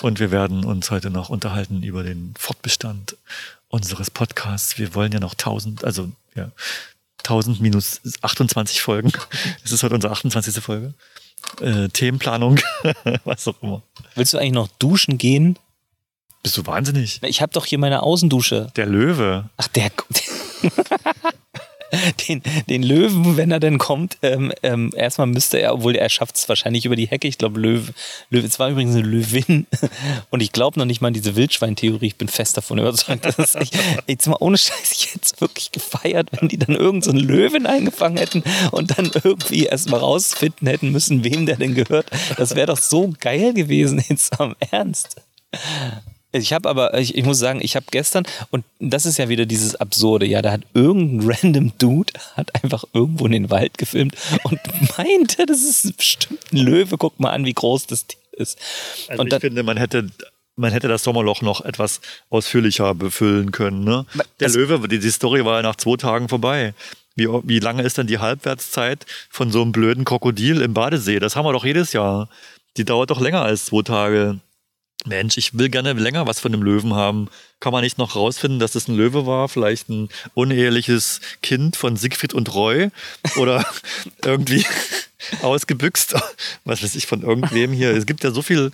[0.00, 3.16] Und wir werden uns heute noch unterhalten über den Fortbestand
[3.66, 4.78] unseres Podcasts.
[4.78, 6.52] Wir wollen ja noch 1000, also ja,
[7.24, 9.10] 1000 minus 28 Folgen.
[9.64, 10.62] Es ist heute unsere 28.
[10.62, 10.94] Folge
[11.60, 12.60] äh, Themenplanung,
[13.24, 13.82] was auch immer.
[14.14, 15.58] Willst du eigentlich noch duschen gehen?
[16.42, 17.20] Bist du wahnsinnig?
[17.22, 18.72] Ich habe doch hier meine Außendusche.
[18.76, 19.50] Der Löwe.
[19.56, 19.90] Ach, der.
[22.28, 26.36] den, den Löwen, wenn er denn kommt, ähm, ähm, erstmal müsste er, obwohl er schafft
[26.36, 27.28] es wahrscheinlich über die Hecke.
[27.28, 27.92] Ich glaube, Löwe,
[28.30, 29.66] Löwe, es war übrigens eine Löwin.
[30.30, 32.06] Und ich glaube noch nicht mal an diese Wildschweintheorie.
[32.06, 33.24] Ich bin fest davon überzeugt.
[33.24, 36.74] dass es nicht, jetzt mal ohne Scheiß, ich hätte es wirklich gefeiert, wenn die dann
[36.74, 41.74] irgendeinen so Löwen eingefangen hätten und dann irgendwie erstmal rausfinden hätten müssen, wem der denn
[41.74, 42.10] gehört.
[42.36, 45.16] Das wäre doch so geil gewesen, jetzt am Ernst.
[46.32, 49.46] Ich habe aber, ich, ich, muss sagen, ich habe gestern, und das ist ja wieder
[49.46, 54.14] dieses Absurde, ja, da hat irgendein random Dude, hat einfach irgendwo in den Wald gefilmt
[54.42, 54.60] und
[54.98, 58.58] meinte, das ist bestimmt ein Löwe, guck mal an, wie groß das Tier ist.
[59.08, 60.10] Also und ich finde, man hätte,
[60.56, 63.84] man hätte das Sommerloch noch etwas ausführlicher befüllen können.
[63.84, 64.04] Ne?
[64.40, 66.74] Der Löwe, die, die Story war ja nach zwei Tagen vorbei.
[67.14, 71.18] Wie, wie lange ist denn die Halbwertszeit von so einem blöden Krokodil im Badesee?
[71.18, 72.28] Das haben wir doch jedes Jahr.
[72.76, 74.38] Die dauert doch länger als zwei Tage.
[75.06, 77.28] Mensch, ich will gerne länger was von dem Löwen haben.
[77.60, 79.48] Kann man nicht noch rausfinden, dass es ein Löwe war?
[79.48, 82.90] Vielleicht ein uneheliches Kind von Siegfried und Roy?
[83.36, 83.64] Oder
[84.24, 84.66] irgendwie
[85.42, 86.14] ausgebüxt?
[86.64, 87.90] Was weiß ich von irgendwem hier?
[87.90, 88.72] Es gibt ja so viel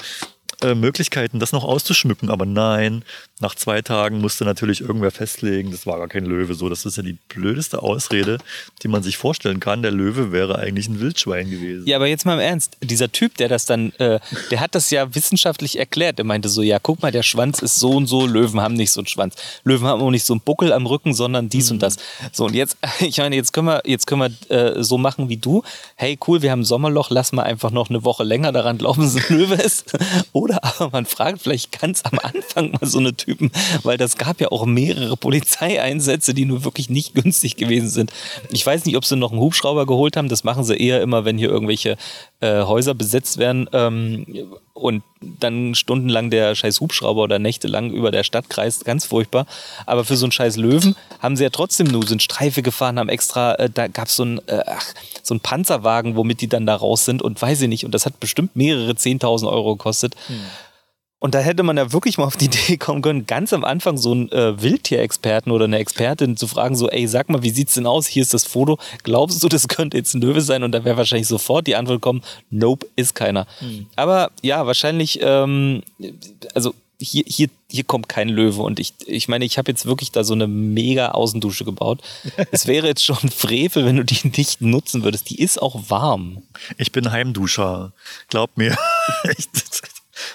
[0.62, 2.31] äh, Möglichkeiten, das noch auszuschmücken.
[2.31, 3.05] Aber nein,
[3.40, 6.55] nach zwei Tagen musste natürlich irgendwer festlegen, das war gar kein Löwe.
[6.55, 8.38] So, das ist ja die blödeste Ausrede,
[8.83, 9.83] die man sich vorstellen kann.
[9.83, 11.87] Der Löwe wäre eigentlich ein Wildschwein gewesen.
[11.87, 12.77] Ja, aber jetzt mal im Ernst.
[12.83, 16.19] Dieser Typ, der das dann, äh, der hat das ja wissenschaftlich erklärt.
[16.19, 18.27] Er meinte so, ja, guck mal, der Schwanz ist so und so.
[18.27, 19.35] Löwen haben nicht so einen Schwanz.
[19.64, 21.75] Löwen haben auch nicht so einen Buckel am Rücken, sondern dies mhm.
[21.75, 21.97] und das.
[22.33, 25.37] So, und jetzt, ich meine, jetzt können wir, jetzt können wir äh, so machen wie
[25.37, 25.62] du.
[25.97, 29.03] Hey, cool, wir haben ein Sommerloch, lass mal einfach noch eine Woche länger daran glauben,
[29.03, 29.93] dass es ein Löwe ist.
[30.33, 33.50] Oder aber man fragt vielleicht ganz am Anfang mal so eine Typen,
[33.83, 38.12] weil das gab ja auch mehrere Polizeieinsätze, die nur wirklich nicht günstig gewesen sind.
[38.50, 40.28] Ich weiß nicht, ob sie noch einen Hubschrauber geholt haben.
[40.28, 41.96] Das machen sie eher immer, wenn hier irgendwelche
[42.40, 44.26] äh, Häuser besetzt werden ähm,
[44.75, 48.85] und dann stundenlang der scheiß Hubschrauber oder nächtelang über der Stadt kreist.
[48.85, 49.47] Ganz furchtbar.
[49.87, 53.09] Aber für so einen scheiß Löwen haben sie ja trotzdem nur, sind Streife gefahren, haben
[53.09, 54.65] extra, äh, da gab es so ein, äh,
[55.23, 57.85] so ein Panzerwagen, womit die dann da raus sind und weiß ich nicht.
[57.85, 60.17] Und das hat bestimmt mehrere 10.000 Euro gekostet.
[60.27, 60.41] Hm.
[61.25, 63.97] Und da hätte man ja wirklich mal auf die Idee kommen können, ganz am Anfang
[63.97, 67.72] so einen äh, Wildtierexperten oder eine Expertin zu fragen, so, ey, sag mal, wie sieht's
[67.72, 68.07] denn aus?
[68.07, 68.79] Hier ist das Foto.
[69.05, 70.62] Glaubst du, das könnte jetzt ein Löwe sein?
[70.62, 73.47] Und da wäre wahrscheinlich sofort die Antwort kommen, nope, ist keiner.
[73.61, 73.87] Hm.
[73.97, 75.83] Aber ja, wahrscheinlich, ähm,
[76.55, 78.61] also hier, hier, hier kommt kein Löwe.
[78.61, 82.03] Und ich, ich meine, ich habe jetzt wirklich da so eine mega Außendusche gebaut.
[82.51, 85.31] es wäre jetzt schon Frevel, wenn du die nicht nutzen würdest.
[85.31, 86.43] Die ist auch warm.
[86.77, 87.95] Ich bin Heimduscher.
[88.29, 88.77] Glaub mir.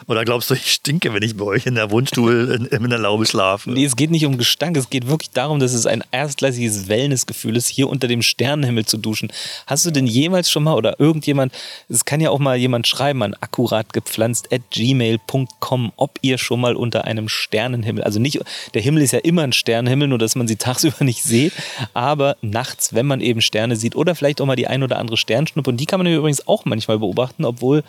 [0.08, 3.00] Oder glaubst du, ich stinke, wenn ich bei euch in der Wohnstuhl in, in der
[3.00, 3.72] Laube schlafe?
[3.72, 7.56] Nee, es geht nicht um Gestank, es geht wirklich darum, dass es ein erstklassiges Wellnessgefühl
[7.56, 9.32] ist, hier unter dem Sternenhimmel zu duschen.
[9.68, 11.54] Hast du denn jemals schon mal oder irgendjemand,
[11.88, 16.76] es kann ja auch mal jemand schreiben an akkuratgepflanzt at gmail.com, ob ihr schon mal
[16.76, 18.40] unter einem Sternenhimmel, also nicht,
[18.74, 21.54] der Himmel ist ja immer ein Sternenhimmel, nur dass man sie tagsüber nicht sieht,
[21.94, 25.18] aber nachts, wenn man eben Sterne sieht oder vielleicht auch mal die ein oder andere
[25.18, 27.84] Sternschnuppe und die kann man übrigens auch manchmal beobachten, obwohl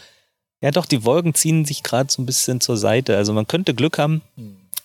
[0.60, 3.16] ja, doch, die Wolken ziehen sich gerade so ein bisschen zur Seite.
[3.16, 4.20] Also man könnte Glück haben.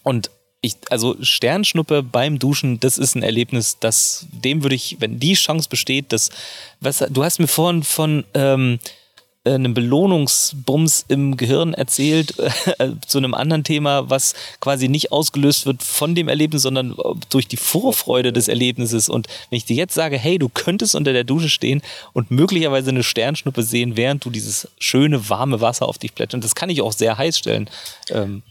[0.03, 0.29] Und
[0.61, 5.33] ich, also Sternschnuppe beim Duschen, das ist ein Erlebnis, das, dem würde ich, wenn die
[5.33, 6.31] Chance besteht, dass,
[6.79, 9.04] was, du hast mir vorhin von ähm, äh,
[9.53, 12.35] einem Belohnungsbums im Gehirn erzählt,
[12.79, 17.13] äh, zu einem anderen Thema, was quasi nicht ausgelöst wird von dem Erlebnis, sondern äh,
[17.29, 19.09] durch die Vorfreude des Erlebnisses.
[19.09, 21.81] Und wenn ich dir jetzt sage, hey, du könntest unter der Dusche stehen
[22.13, 26.43] und möglicherweise eine Sternschnuppe sehen, während du dieses schöne, warme Wasser auf dich plätschert, und
[26.43, 27.69] das kann ich auch sehr heiß stellen.
[28.09, 28.41] Ähm,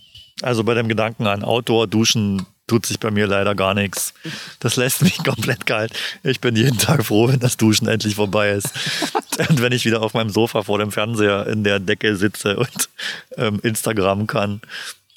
[0.42, 4.14] also bei dem Gedanken an Outdoor-Duschen tut sich bei mir leider gar nichts.
[4.60, 5.92] Das lässt mich komplett kalt.
[6.22, 8.70] Ich bin jeden Tag froh, wenn das Duschen endlich vorbei ist.
[9.48, 12.88] und wenn ich wieder auf meinem Sofa vor dem Fernseher in der Decke sitze und
[13.36, 14.60] ähm, Instagram kann.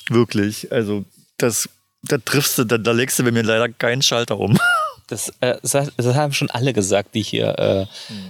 [0.09, 0.71] Wirklich.
[0.71, 1.05] Also,
[1.37, 1.69] das,
[2.03, 4.57] da triffst du, da, da legst du bei mir leider keinen Schalter um.
[5.09, 7.85] Das, äh, das, haben schon alle gesagt, die hier äh,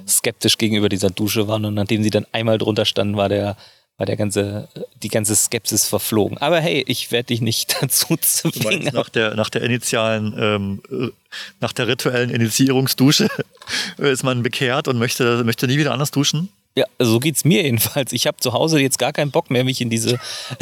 [0.07, 1.65] skeptisch gegenüber dieser Dusche waren.
[1.65, 3.57] Und nachdem sie dann einmal drunter standen, war der
[3.97, 4.67] war der ganze,
[5.01, 6.37] die ganze Skepsis verflogen.
[6.37, 8.93] Aber hey, ich werde dich nicht dazu zwingen.
[8.93, 11.11] Nach der, nach der initialen, ähm,
[11.59, 13.27] nach der rituellen Initiierungsdusche
[13.97, 16.49] ist man bekehrt und möchte, möchte nie wieder anders duschen.
[16.75, 18.13] Ja, so geht's mir jedenfalls.
[18.13, 20.19] Ich habe zu Hause jetzt gar keinen Bock mehr, mich in diese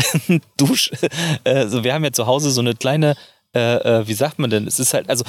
[0.58, 0.98] Dusche.
[1.44, 3.18] Also wir haben ja zu Hause so eine kleine
[3.56, 4.68] äh, äh, wie sagt man denn?
[4.68, 5.24] Es ist halt, also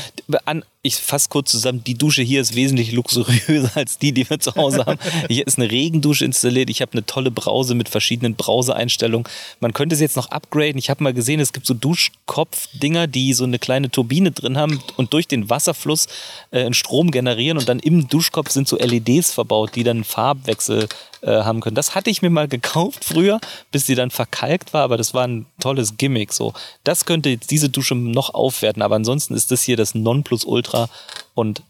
[0.47, 4.41] an, ich fasse kurz zusammen, die Dusche hier ist wesentlich luxuriöser als die, die wir
[4.41, 4.99] zu Hause haben.
[5.29, 6.68] Hier ist eine Regendusche installiert.
[6.68, 9.29] Ich habe eine tolle Brause mit verschiedenen Brauseeinstellungen.
[9.61, 10.79] Man könnte es jetzt noch upgraden.
[10.79, 14.81] Ich habe mal gesehen, es gibt so Duschkopfdinger, die so eine kleine Turbine drin haben
[14.97, 16.09] und durch den Wasserfluss
[16.51, 20.89] äh, einen Strom generieren und dann im Duschkopf sind so LEDs verbaut, die dann Farbwechsel
[21.23, 21.77] äh, haben können.
[21.77, 23.41] Das hatte ich mir mal gekauft früher,
[23.73, 26.33] bis sie dann verkalkt war, aber das war ein tolles Gimmick.
[26.33, 26.55] So,
[26.85, 30.89] das könnte jetzt diese Dusche noch aufwerten, aber ansonsten ist das hier das Nonplusultra
[31.35, 31.62] und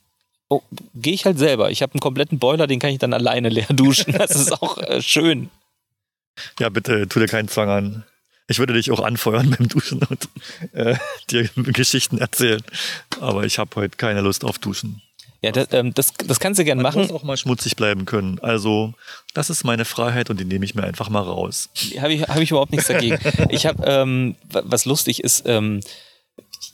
[0.48, 0.62] oh,
[0.94, 1.70] gehe ich halt selber.
[1.70, 4.12] Ich habe einen kompletten Boiler, den kann ich dann alleine leer duschen.
[4.12, 5.50] Das ist auch äh, schön.
[6.58, 8.04] Ja, bitte, tu dir keinen Zwang an.
[8.48, 10.28] Ich würde dich auch anfeuern beim Duschen und
[10.72, 10.96] äh,
[11.30, 12.62] dir Geschichten erzählen.
[13.20, 15.02] Aber ich habe heute keine Lust auf Duschen.
[15.42, 17.02] Ja, das, ähm, das, das kannst du gerne machen.
[17.02, 18.38] muss auch mal schmutzig bleiben können.
[18.40, 18.94] Also,
[19.34, 21.68] das ist meine Freiheit und die nehme ich mir einfach mal raus.
[21.98, 23.18] Habe ich, hab ich überhaupt nichts dagegen.
[23.50, 25.80] ich habe, ähm, was lustig ist, ähm,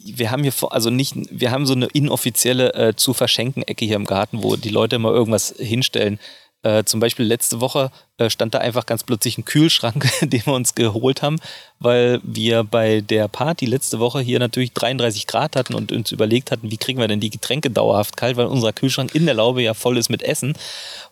[0.05, 3.97] wir haben hier, also nicht, wir haben so eine inoffizielle äh, zu verschenken Ecke hier
[3.97, 6.19] im Garten, wo die Leute immer irgendwas hinstellen.
[6.65, 10.53] Äh, zum Beispiel letzte Woche äh, stand da einfach ganz plötzlich ein Kühlschrank, den wir
[10.53, 11.41] uns geholt haben,
[11.81, 16.53] weil wir bei der Party letzte Woche hier natürlich 33 Grad hatten und uns überlegt
[16.53, 19.61] hatten, wie kriegen wir denn die Getränke dauerhaft kalt, weil unser Kühlschrank in der Laube
[19.63, 20.55] ja voll ist mit Essen.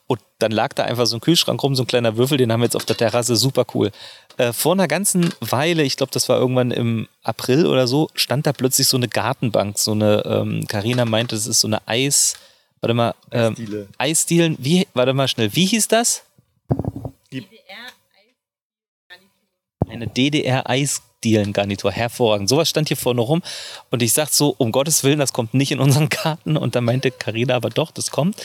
[0.07, 2.61] Und dann lag da einfach so ein Kühlschrank rum, so ein kleiner Würfel, den haben
[2.61, 3.91] wir jetzt auf der Terrasse, super cool.
[4.37, 8.47] Äh, vor einer ganzen Weile, ich glaube, das war irgendwann im April oder so, stand
[8.47, 12.37] da plötzlich so eine Gartenbank, so eine, Karina ähm, meinte, das ist so eine Eis,
[12.81, 13.15] Warte mal.
[13.31, 13.89] Ähm, Eisdiele.
[13.99, 14.57] Eisdielen.
[14.59, 15.55] Wie, warte mal schnell.
[15.55, 16.23] Wie hieß das?
[19.89, 21.91] Eine DDR-Eisdielengarnitur.
[21.91, 22.49] Hervorragend.
[22.49, 23.43] Sowas stand hier vorne rum.
[23.91, 26.57] Und ich sagte so, um Gottes Willen, das kommt nicht in unseren Karten.
[26.57, 28.37] Und dann meinte Carina aber doch, das kommt.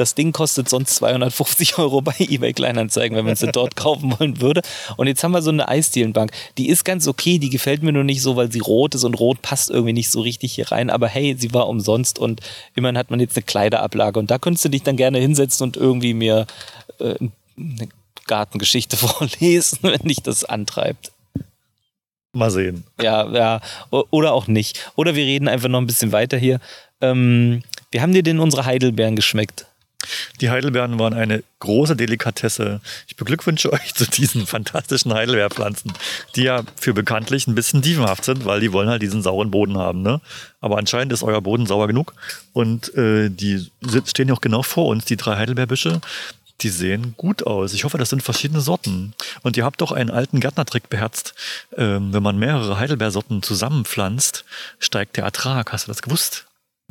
[0.00, 4.40] Das Ding kostet sonst 250 Euro bei eBay Kleinanzeigen, wenn man es dort kaufen wollen
[4.40, 4.62] würde.
[4.96, 6.32] Und jetzt haben wir so eine Eisdielenbank.
[6.56, 9.20] Die ist ganz okay, die gefällt mir nur nicht so, weil sie rot ist und
[9.20, 10.88] rot passt irgendwie nicht so richtig hier rein.
[10.88, 12.40] Aber hey, sie war umsonst und
[12.74, 14.18] immerhin hat man jetzt eine Kleiderablage.
[14.18, 16.46] Und da könntest du dich dann gerne hinsetzen und irgendwie mir
[16.98, 17.16] äh,
[17.58, 17.88] eine
[18.26, 21.12] Gartengeschichte vorlesen, wenn dich das antreibt.
[22.32, 22.84] Mal sehen.
[23.02, 23.60] Ja, ja.
[23.90, 24.90] Oder auch nicht.
[24.96, 26.58] Oder wir reden einfach noch ein bisschen weiter hier.
[27.02, 29.66] Ähm, wie haben dir denn unsere Heidelbeeren geschmeckt?
[30.40, 32.80] Die Heidelbeeren waren eine große Delikatesse.
[33.06, 35.92] Ich beglückwünsche euch zu diesen fantastischen Heidelbeerpflanzen,
[36.36, 39.76] die ja für bekanntlich ein bisschen tiefenhaft sind, weil die wollen halt diesen sauren Boden
[39.76, 40.02] haben.
[40.02, 40.20] Ne?
[40.60, 42.14] Aber anscheinend ist euer Boden sauer genug.
[42.52, 43.70] Und äh, die
[44.06, 46.00] stehen ja auch genau vor uns, die drei Heidelbeerbüsche.
[46.62, 47.72] Die sehen gut aus.
[47.72, 49.14] Ich hoffe, das sind verschiedene Sorten.
[49.42, 51.34] Und ihr habt doch einen alten Gärtnertrick beherzt.
[51.76, 54.44] Ähm, wenn man mehrere Heidelbeersorten zusammenpflanzt,
[54.78, 55.72] steigt der Ertrag.
[55.72, 56.44] Hast du das gewusst?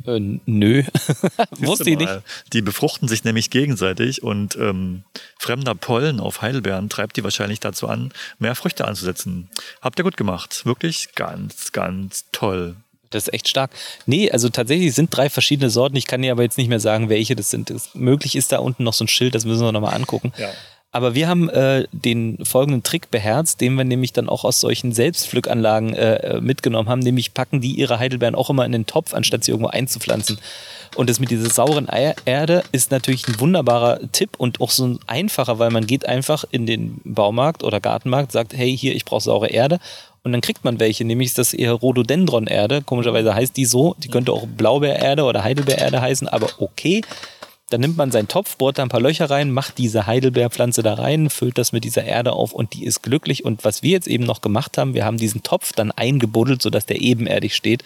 [0.06, 0.82] Äh, nö,
[1.58, 2.12] wusste ich nicht.
[2.52, 5.04] Die befruchten sich nämlich gegenseitig und ähm,
[5.38, 9.48] fremder Pollen auf Heidelbeeren treibt die wahrscheinlich dazu an, mehr Früchte anzusetzen.
[9.82, 10.64] Habt ihr gut gemacht.
[10.64, 12.76] Wirklich ganz, ganz toll.
[13.10, 13.72] Das ist echt stark.
[14.06, 15.96] Nee, also tatsächlich sind drei verschiedene Sorten.
[15.96, 17.70] Ich kann dir aber jetzt nicht mehr sagen, welche das sind.
[17.70, 20.32] Das, möglich ist da unten noch so ein Schild, das müssen wir nochmal angucken.
[20.38, 20.50] Ja.
[20.92, 24.92] Aber wir haben äh, den folgenden Trick beherzt, den wir nämlich dann auch aus solchen
[24.92, 29.44] Selbstpflückanlagen äh, mitgenommen haben, nämlich packen die ihre Heidelbeeren auch immer in den Topf, anstatt
[29.44, 30.38] sie irgendwo einzupflanzen.
[30.96, 34.84] Und das mit dieser sauren Eier Erde ist natürlich ein wunderbarer Tipp und auch so
[34.84, 39.04] ein einfacher, weil man geht einfach in den Baumarkt oder Gartenmarkt, sagt, hey, hier, ich
[39.04, 39.78] brauche saure Erde.
[40.22, 42.82] Und dann kriegt man welche, nämlich ist das eher Rhododendron-Erde.
[42.82, 43.94] Komischerweise heißt die so.
[43.98, 47.02] Die könnte auch Blaubeererde oder Heidelbeererde heißen, aber okay.
[47.70, 50.94] Dann nimmt man seinen Topf, bohrt da ein paar Löcher rein, macht diese Heidelbeerpflanze da
[50.94, 53.44] rein, füllt das mit dieser Erde auf und die ist glücklich.
[53.44, 56.86] Und was wir jetzt eben noch gemacht haben, wir haben diesen Topf dann eingebuddelt, sodass
[56.86, 57.84] der ebenerdig steht.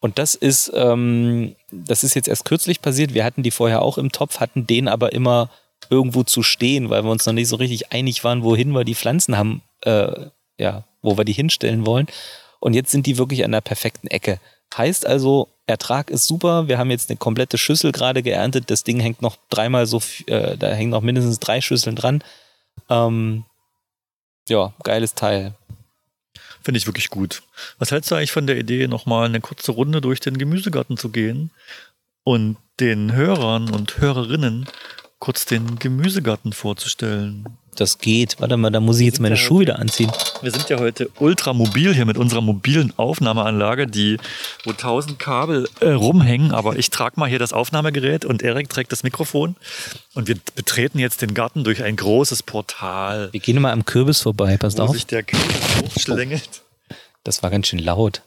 [0.00, 3.14] Und das ist, ähm, das ist jetzt erst kürzlich passiert.
[3.14, 5.48] Wir hatten die vorher auch im Topf, hatten den aber immer
[5.90, 8.96] irgendwo zu stehen, weil wir uns noch nicht so richtig einig waren, wohin wir die
[8.96, 10.26] Pflanzen haben, äh,
[10.58, 12.08] ja, wo wir die hinstellen wollen.
[12.58, 14.40] Und jetzt sind die wirklich an der perfekten Ecke.
[14.76, 16.68] Heißt also, Ertrag ist super.
[16.68, 18.70] Wir haben jetzt eine komplette Schüssel gerade geerntet.
[18.70, 22.24] Das Ding hängt noch dreimal so, äh, da hängen noch mindestens drei Schüsseln dran.
[22.88, 23.44] Ähm,
[24.48, 25.54] ja, geiles Teil.
[26.62, 27.42] Finde ich wirklich gut.
[27.78, 31.10] Was hältst du eigentlich von der Idee, nochmal eine kurze Runde durch den Gemüsegarten zu
[31.10, 31.50] gehen
[32.24, 34.68] und den Hörern und Hörerinnen
[35.18, 37.58] kurz den Gemüsegarten vorzustellen?
[37.74, 38.36] Das geht.
[38.38, 40.12] Warte mal, da muss ich jetzt meine Schuhe wieder anziehen.
[40.42, 44.18] Wir sind ja heute ultramobil hier mit unserer mobilen Aufnahmeanlage, die
[44.64, 46.52] wo tausend Kabel äh, rumhängen.
[46.52, 49.56] Aber ich trage mal hier das Aufnahmegerät und Erik trägt das Mikrofon.
[50.12, 54.20] Und wir betreten jetzt den Garten durch ein großes Portal, Wir gehen mal am Kürbis
[54.20, 54.92] vorbei, passt wo auf.
[54.92, 56.62] sich der Kürbis hochschlängelt.
[57.24, 58.20] Das war ganz schön laut.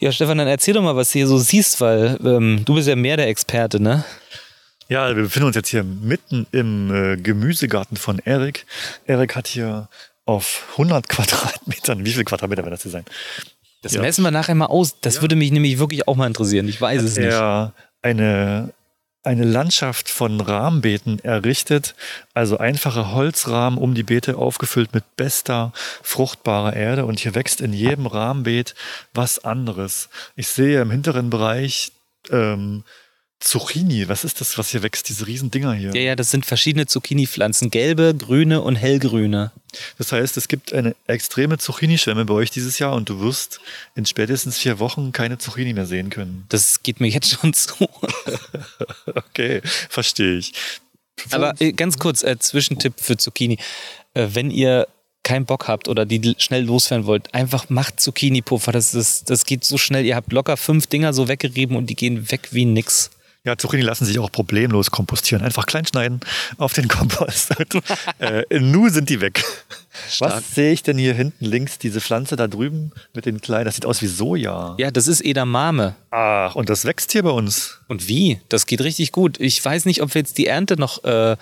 [0.00, 2.88] Ja, Stefan, dann erzähl doch mal, was du hier so siehst, weil ähm, du bist
[2.88, 4.04] ja mehr der Experte, ne?
[4.88, 8.66] Ja, wir befinden uns jetzt hier mitten im äh, Gemüsegarten von Erik.
[9.06, 9.88] Erik hat hier
[10.24, 13.04] auf 100 Quadratmetern, wie viel Quadratmeter werden das hier sein?
[13.82, 14.02] Das Ja.
[14.02, 15.00] messen wir nachher mal aus.
[15.00, 16.68] Das würde mich nämlich wirklich auch mal interessieren.
[16.68, 17.26] Ich weiß es nicht.
[17.32, 18.72] er eine,
[19.24, 21.94] eine Landschaft von Rahmenbeeten errichtet,
[22.34, 25.72] also einfache Holzrahmen um die Beete aufgefüllt mit bester,
[26.02, 28.74] fruchtbarer Erde und hier wächst in jedem Rahmenbeet
[29.14, 30.08] was anderes.
[30.36, 31.90] Ich sehe im hinteren Bereich
[32.30, 32.84] ähm,
[33.42, 34.08] Zucchini.
[34.08, 35.08] Was ist das, was hier wächst?
[35.08, 35.92] Diese riesen Dinger hier.
[35.94, 37.70] Ja, ja, das sind verschiedene Zucchini-Pflanzen.
[37.70, 39.50] Gelbe, grüne und hellgrüne.
[39.98, 43.60] Das heißt, es gibt eine extreme Zucchini-Schwemme bei euch dieses Jahr und du wirst
[43.96, 46.44] in spätestens vier Wochen keine Zucchini mehr sehen können.
[46.50, 47.74] Das geht mir jetzt schon zu.
[49.14, 50.52] Okay, verstehe ich.
[51.30, 53.58] Aber äh, ganz kurz, äh, Zwischentipp für Zucchini.
[54.14, 54.86] Äh, wenn ihr
[55.22, 58.72] keinen Bock habt oder die schnell loswerden wollt, einfach macht Zucchini-Puffer.
[58.72, 60.04] Das, das, das geht so schnell.
[60.04, 63.10] Ihr habt locker fünf Dinger so weggerieben und die gehen weg wie nix.
[63.44, 65.42] Ja, Zucchini lassen sich auch problemlos kompostieren.
[65.42, 66.20] Einfach klein schneiden
[66.58, 67.50] auf den Kompost.
[68.20, 69.44] äh, nu sind die weg.
[70.08, 70.34] Stark.
[70.34, 71.78] Was sehe ich denn hier hinten links?
[71.78, 74.76] Diese Pflanze da drüben mit den kleinen, das sieht aus wie Soja.
[74.78, 75.96] Ja, das ist Edamame.
[76.10, 77.80] Ach, und das wächst hier bei uns.
[77.88, 78.40] Und wie?
[78.48, 79.40] Das geht richtig gut.
[79.40, 81.36] Ich weiß nicht, ob wir jetzt die Ernte noch äh,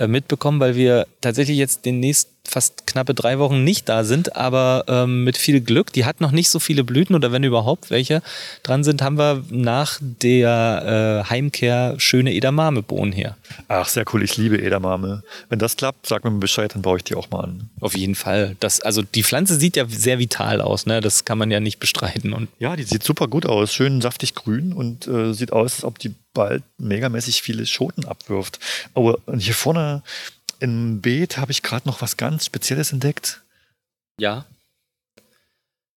[0.00, 4.84] äh, mitbekommen, weil wir tatsächlich jetzt demnächst fast knappe drei Wochen nicht da sind, aber
[4.88, 8.22] ähm, mit viel Glück, die hat noch nicht so viele Blüten oder wenn überhaupt welche
[8.62, 13.36] dran sind, haben wir nach der äh, Heimkehr schöne Edamame-Bohnen hier.
[13.68, 14.22] Ach, sehr cool.
[14.22, 15.22] Ich liebe Edamame.
[15.48, 17.70] Wenn das klappt, sag mir Bescheid, dann baue ich die auch mal an.
[17.80, 18.56] Auf jeden Fall.
[18.60, 21.00] Das, also die Pflanze sieht ja sehr vital aus, ne?
[21.00, 22.32] Das kann man ja nicht bestreiten.
[22.32, 23.72] Und Ja, die sieht super gut aus.
[23.72, 28.60] Schön saftig grün und äh, sieht aus, als ob die bald megamäßig viele Schoten abwirft.
[28.94, 30.02] Aber hier vorne
[30.60, 33.40] im Beet habe ich gerade noch was ganz Spezielles entdeckt.
[34.18, 34.44] ja.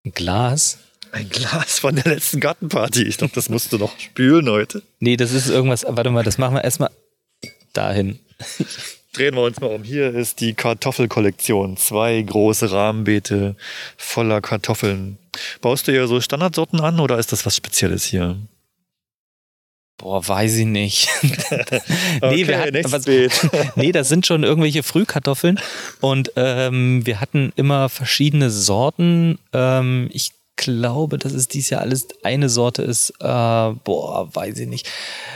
[0.06, 0.78] Ein Glas.
[1.12, 3.04] Ein Glas von der letzten Gartenparty.
[3.04, 4.82] Ich glaube, das musst du noch spülen heute.
[5.00, 5.86] Nee, das ist irgendwas.
[5.88, 6.90] Warte mal, das machen wir erstmal
[7.72, 8.18] dahin.
[9.14, 9.82] Drehen wir uns mal um.
[9.82, 11.78] Hier ist die Kartoffelkollektion.
[11.78, 13.56] Zwei große Rahmenbeete
[13.96, 15.16] voller Kartoffeln.
[15.62, 18.36] Baust du hier so Standardsorten an oder ist das was Spezielles hier?
[19.96, 21.08] Boah, weiß ich nicht.
[21.22, 21.28] nee,
[22.20, 23.06] Okay, wir hatten, was,
[23.76, 25.60] nee, das sind schon irgendwelche Frühkartoffeln
[26.00, 29.38] und ähm, wir hatten immer verschiedene Sorten.
[29.52, 33.10] Ähm, ich glaube, dass es dieses Jahr alles eine Sorte ist.
[33.20, 34.88] Äh, boah, weiß ich nicht.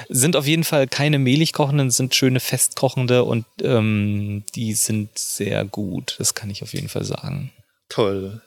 [0.09, 5.64] Sind auf jeden Fall keine mehlig kochenden, sind schöne festkochende und ähm, die sind sehr
[5.64, 6.16] gut.
[6.18, 7.52] Das kann ich auf jeden Fall sagen.
[7.88, 8.42] Toll.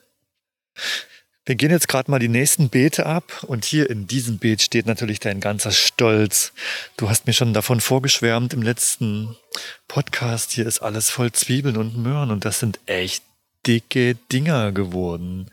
[1.44, 4.86] Wir gehen jetzt gerade mal die nächsten Beete ab und hier in diesem Beet steht
[4.86, 6.54] natürlich dein ganzer Stolz.
[6.98, 9.36] Du hast mir schon davon vorgeschwärmt im letzten
[9.88, 10.52] Podcast.
[10.52, 13.24] Hier ist alles voll Zwiebeln und Möhren und das sind echt
[13.68, 15.47] dicke Dinger geworden.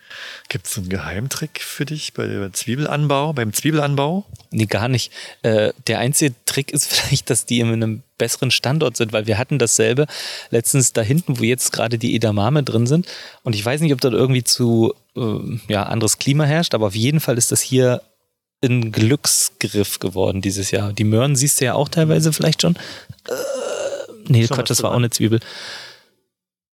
[0.49, 4.25] Gibt es einen Geheimtrick für dich bei Zwiebelanbau, beim Zwiebelanbau?
[4.51, 5.13] Nee, gar nicht.
[5.43, 9.39] Äh, der einzige Trick ist vielleicht, dass die in einem besseren Standort sind, weil wir
[9.39, 10.07] hatten dasselbe
[10.51, 13.07] letztens da hinten, wo jetzt gerade die Edamame drin sind.
[13.43, 16.97] Und ich weiß nicht, ob dort irgendwie zu äh, ja, anderes Klima herrscht, aber auf
[16.97, 18.03] jeden Fall ist das hier
[18.65, 20.93] ein Glücksgriff geworden dieses Jahr.
[20.93, 22.75] Die Möhren siehst du ja auch teilweise vielleicht schon.
[23.29, 23.35] Äh,
[24.29, 25.41] Nee, Schon Quatsch, das war auch eine Zwiebel.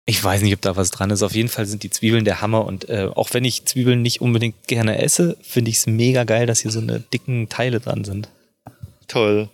[0.07, 1.23] Ich weiß nicht, ob da was dran ist.
[1.23, 2.65] Auf jeden Fall sind die Zwiebeln der Hammer.
[2.65, 6.45] Und äh, auch wenn ich Zwiebeln nicht unbedingt gerne esse, finde ich es mega geil,
[6.45, 8.29] dass hier so eine dicken Teile dran sind.
[9.07, 9.49] Toll.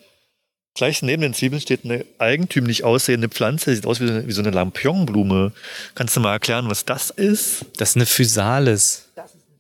[0.74, 4.32] Gleich neben den Zwiebeln steht eine eigentümlich aussehende Pflanze, sieht aus wie so eine, wie
[4.32, 5.54] so eine Lampionnenblume.
[5.96, 7.66] Kannst du mal erklären, was das ist?
[7.78, 9.10] Das ist eine Physalis.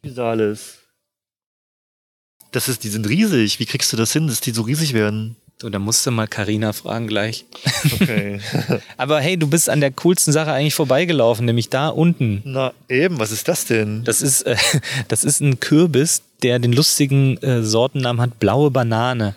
[0.01, 0.77] Physalis.
[2.51, 3.59] Das ist, die sind riesig.
[3.59, 5.37] Wie kriegst du das hin, dass die so riesig werden?
[5.61, 7.45] So, da musst du mal Karina fragen gleich.
[7.93, 8.39] Okay.
[8.97, 12.41] Aber hey, du bist an der coolsten Sache eigentlich vorbeigelaufen, nämlich da unten.
[12.45, 14.03] Na eben, was ist das denn?
[14.03, 14.55] Das ist, äh,
[15.07, 19.35] das ist ein Kürbis, der den lustigen äh, Sortennamen hat, blaue Banane.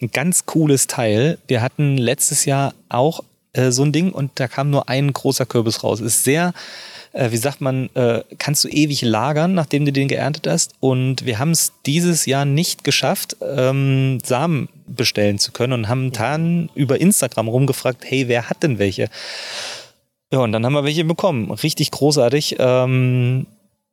[0.00, 1.36] Ein ganz cooles Teil.
[1.46, 3.22] Wir hatten letztes Jahr auch
[3.52, 6.00] äh, so ein Ding und da kam nur ein großer Kürbis raus.
[6.00, 6.54] Ist sehr,
[7.16, 10.74] äh, wie sagt man, äh, kannst du ewig lagern, nachdem du den geerntet hast.
[10.80, 16.12] Und wir haben es dieses Jahr nicht geschafft, ähm, Samen bestellen zu können und haben
[16.12, 19.08] dann über Instagram rumgefragt, hey, wer hat denn welche?
[20.30, 21.50] Ja, und dann haben wir welche bekommen.
[21.50, 22.56] Richtig großartig.
[22.58, 23.46] Ähm,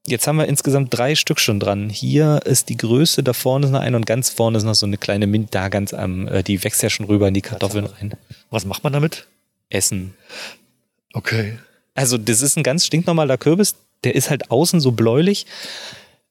[0.05, 1.89] jetzt haben wir insgesamt drei Stück schon dran.
[1.89, 4.85] Hier ist die größte, da vorne ist noch eine und ganz vorne ist noch so
[4.85, 7.85] eine kleine Mint, da ganz am, äh, die wächst ja schon rüber in die Kartoffeln
[7.85, 8.13] rein.
[8.49, 9.27] Was macht man damit?
[9.69, 10.13] Essen.
[11.13, 11.57] Okay.
[11.95, 15.45] Also, das ist ein ganz stinknormaler Kürbis, der ist halt außen so bläulich.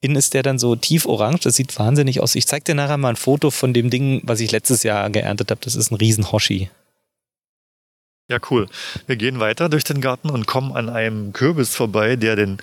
[0.01, 2.35] Innen ist der dann so tief orange, das sieht wahnsinnig aus.
[2.35, 5.51] Ich zeig dir nachher mal ein Foto von dem Ding, was ich letztes Jahr geerntet
[5.51, 5.61] habe.
[5.63, 6.71] Das ist ein riesen Hoshi.
[8.29, 8.69] Ja, cool.
[9.07, 12.59] Wir gehen weiter durch den Garten und kommen an einem Kürbis vorbei, der den,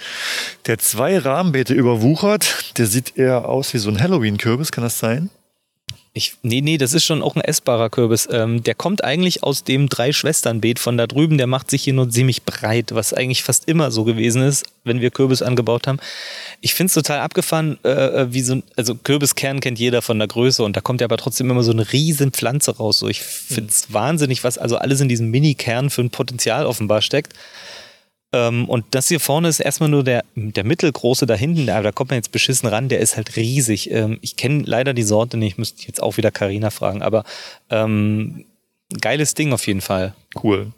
[0.65, 2.77] der zwei Rahmenbeete überwuchert.
[2.77, 5.29] Der sieht eher aus wie so ein Halloween-Kürbis, kann das sein?
[6.13, 8.27] Ich, nee, nee, das ist schon auch ein essbarer Kürbis.
[8.31, 11.37] Ähm, der kommt eigentlich aus dem Drei-Schwestern-Beet von da drüben.
[11.37, 15.01] Der macht sich hier nur ziemlich breit, was eigentlich fast immer so gewesen ist, wenn
[15.01, 15.99] wir Kürbis angebaut haben.
[16.61, 20.27] Ich finde es total abgefahren, äh, wie so ein, also Kürbiskern kennt jeder von der
[20.27, 22.97] Größe und da kommt ja aber trotzdem immer so eine riesen Pflanze raus.
[22.97, 27.03] So, ich finde es wahnsinnig, was also alles in diesem Mini-Kern für ein Potenzial offenbar
[27.03, 27.33] steckt.
[28.31, 31.91] Ähm, und das hier vorne ist erstmal nur der, der mittelgroße da hinten, da, da
[31.91, 33.89] kommt man jetzt beschissen ran, der ist halt riesig.
[33.91, 37.23] Ähm, ich kenne leider die Sorte nicht, müsste ich jetzt auch wieder Karina fragen, aber
[37.69, 38.45] ähm,
[39.01, 40.13] geiles Ding auf jeden Fall.
[40.41, 40.71] Cool.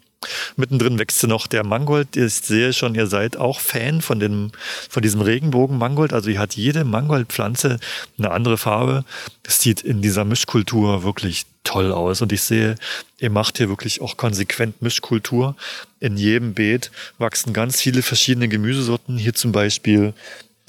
[0.55, 2.15] Mittendrin wächst noch der Mangold.
[2.15, 4.51] Ich sehe schon, ihr seid auch Fan von, dem,
[4.87, 6.13] von diesem Regenbogen-Mangold.
[6.13, 7.79] Also, hier hat jede Mangoldpflanze
[8.19, 9.03] eine andere Farbe.
[9.41, 12.21] Das sieht in dieser Mischkultur wirklich toll aus.
[12.21, 12.75] Und ich sehe,
[13.19, 15.55] ihr macht hier wirklich auch konsequent Mischkultur.
[15.99, 19.17] In jedem Beet wachsen ganz viele verschiedene Gemüsesorten.
[19.17, 20.13] Hier zum Beispiel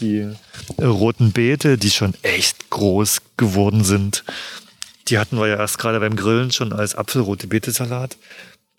[0.00, 0.28] die
[0.78, 4.24] äh, roten Beete, die schon echt groß geworden sind.
[5.08, 8.16] Die hatten wir ja erst gerade beim Grillen schon als Apfelrote Beetesalat.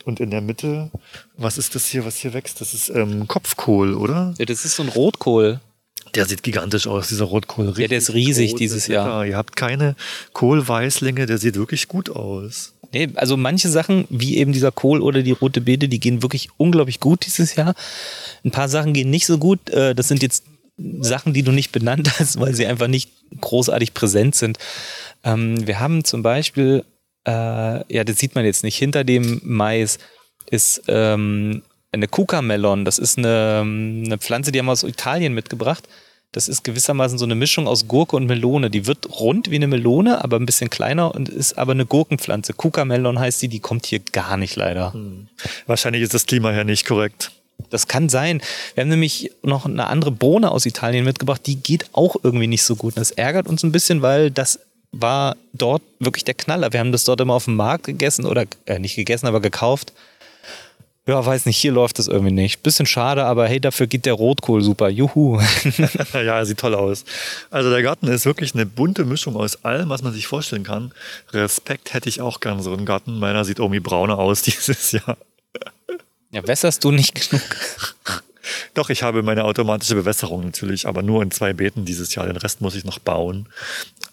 [0.06, 0.92] Und in der Mitte,
[1.38, 2.60] was ist das hier, was hier wächst?
[2.60, 4.34] Das ist ähm, Kopfkohl, oder?
[4.38, 5.62] Ja, das ist so ein Rotkohl.
[6.16, 7.74] Der sieht gigantisch aus, dieser Rotkohl.
[7.78, 9.04] Ja, der ist riesig große dieses Blätter.
[9.04, 9.26] Jahr.
[9.26, 9.96] Ihr habt keine
[10.34, 12.74] Kohlweißlinge, der sieht wirklich gut aus.
[12.94, 16.50] Nee, also manche Sachen, wie eben dieser Kohl oder die rote Beete, die gehen wirklich
[16.58, 17.74] unglaublich gut dieses Jahr.
[18.46, 19.70] Ein paar Sachen gehen nicht so gut.
[19.72, 20.44] Äh, Das sind jetzt
[21.02, 23.10] Sachen, die du nicht benannt hast, weil sie einfach nicht
[23.42, 24.60] großartig präsent sind.
[25.24, 26.84] Ähm, Wir haben zum Beispiel,
[27.26, 27.32] äh,
[27.94, 29.98] ja, das sieht man jetzt nicht, hinter dem Mais
[30.52, 31.64] ist ähm,
[31.94, 32.86] eine Kuka-Melon.
[32.86, 35.88] Das ist eine, eine Pflanze, die haben wir aus Italien mitgebracht.
[36.32, 38.72] Das ist gewissermaßen so eine Mischung aus Gurke und Melone.
[38.72, 42.54] Die wird rund wie eine Melone, aber ein bisschen kleiner und ist aber eine Gurkenpflanze.
[42.54, 44.94] Kuka-Melon heißt die, die kommt hier gar nicht leider.
[45.68, 47.32] Wahrscheinlich ist das Klima hier nicht korrekt.
[47.70, 48.42] Das kann sein.
[48.74, 52.64] Wir haben nämlich noch eine andere Bohne aus Italien mitgebracht, die geht auch irgendwie nicht
[52.64, 52.96] so gut.
[52.96, 54.60] Und das ärgert uns ein bisschen, weil das
[54.92, 56.74] war dort wirklich der Knaller.
[56.74, 59.94] Wir haben das dort immer auf dem Markt gegessen oder äh, nicht gegessen, aber gekauft.
[61.06, 62.64] Ja, weiß nicht, hier läuft das irgendwie nicht.
[62.64, 64.88] Bisschen schade, aber hey, dafür geht der Rotkohl super.
[64.88, 65.38] Juhu.
[66.14, 67.04] ja, er sieht toll aus.
[67.52, 70.94] Also der Garten ist wirklich eine bunte Mischung aus allem, was man sich vorstellen kann.
[71.32, 73.20] Respekt hätte ich auch gern so einen Garten.
[73.20, 75.18] Meiner sieht irgendwie brauner aus dieses Jahr.
[76.32, 77.44] Ja, wässerst du nicht genug?
[78.74, 82.28] Doch, ich habe meine automatische Bewässerung natürlich, aber nur in zwei Beeten dieses Jahr.
[82.28, 83.48] Den Rest muss ich noch bauen.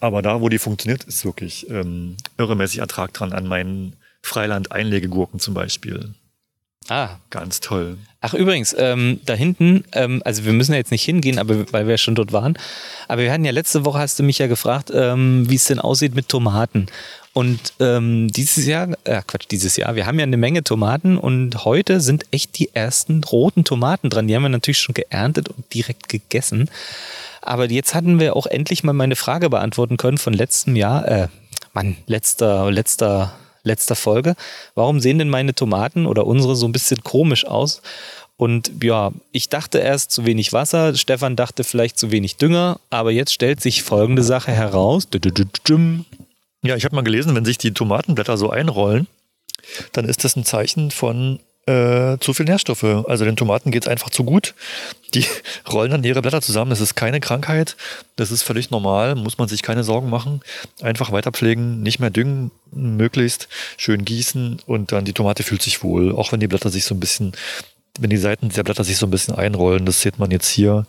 [0.00, 5.54] Aber da, wo die funktioniert, ist wirklich ähm, irremäßig Ertrag dran an meinen Freiland-Einlegegurken zum
[5.54, 6.14] Beispiel.
[6.90, 7.98] Ah, Ganz toll.
[8.20, 11.86] Ach übrigens, ähm, da hinten, ähm, also wir müssen ja jetzt nicht hingehen, aber weil
[11.86, 12.58] wir ja schon dort waren.
[13.06, 15.78] Aber wir hatten ja letzte Woche, hast du mich ja gefragt, ähm, wie es denn
[15.78, 16.86] aussieht mit Tomaten.
[17.32, 21.64] Und ähm, dieses Jahr, äh, Quatsch, dieses Jahr, wir haben ja eine Menge Tomaten und
[21.64, 24.26] heute sind echt die ersten roten Tomaten dran.
[24.26, 26.68] Die haben wir natürlich schon geerntet und direkt gegessen.
[27.40, 31.28] Aber jetzt hatten wir auch endlich mal meine Frage beantworten können von letztem Jahr, äh,
[31.72, 33.32] Mann, letzter, letzter,
[33.70, 34.34] letzter Folge.
[34.74, 37.82] Warum sehen denn meine Tomaten oder unsere so ein bisschen komisch aus?
[38.36, 43.10] Und ja, ich dachte erst zu wenig Wasser, Stefan dachte vielleicht zu wenig Dünger, aber
[43.10, 45.06] jetzt stellt sich folgende Sache heraus.
[46.62, 49.06] Ja, ich habe mal gelesen, wenn sich die Tomatenblätter so einrollen,
[49.92, 52.84] dann ist das ein Zeichen von äh, zu viel Nährstoffe.
[52.84, 54.54] Also den Tomaten geht es einfach zu gut.
[55.14, 55.26] Die
[55.72, 56.70] rollen dann ihre Blätter zusammen.
[56.70, 57.76] Das ist keine Krankheit.
[58.16, 59.14] Das ist völlig normal.
[59.14, 60.40] Muss man sich keine Sorgen machen.
[60.80, 65.82] Einfach weiter pflegen, nicht mehr düngen, möglichst schön gießen und dann die Tomate fühlt sich
[65.82, 66.14] wohl.
[66.14, 67.32] Auch wenn die Blätter sich so ein bisschen,
[67.98, 69.86] wenn die Seiten der Blätter sich so ein bisschen einrollen.
[69.86, 70.86] Das sieht man jetzt hier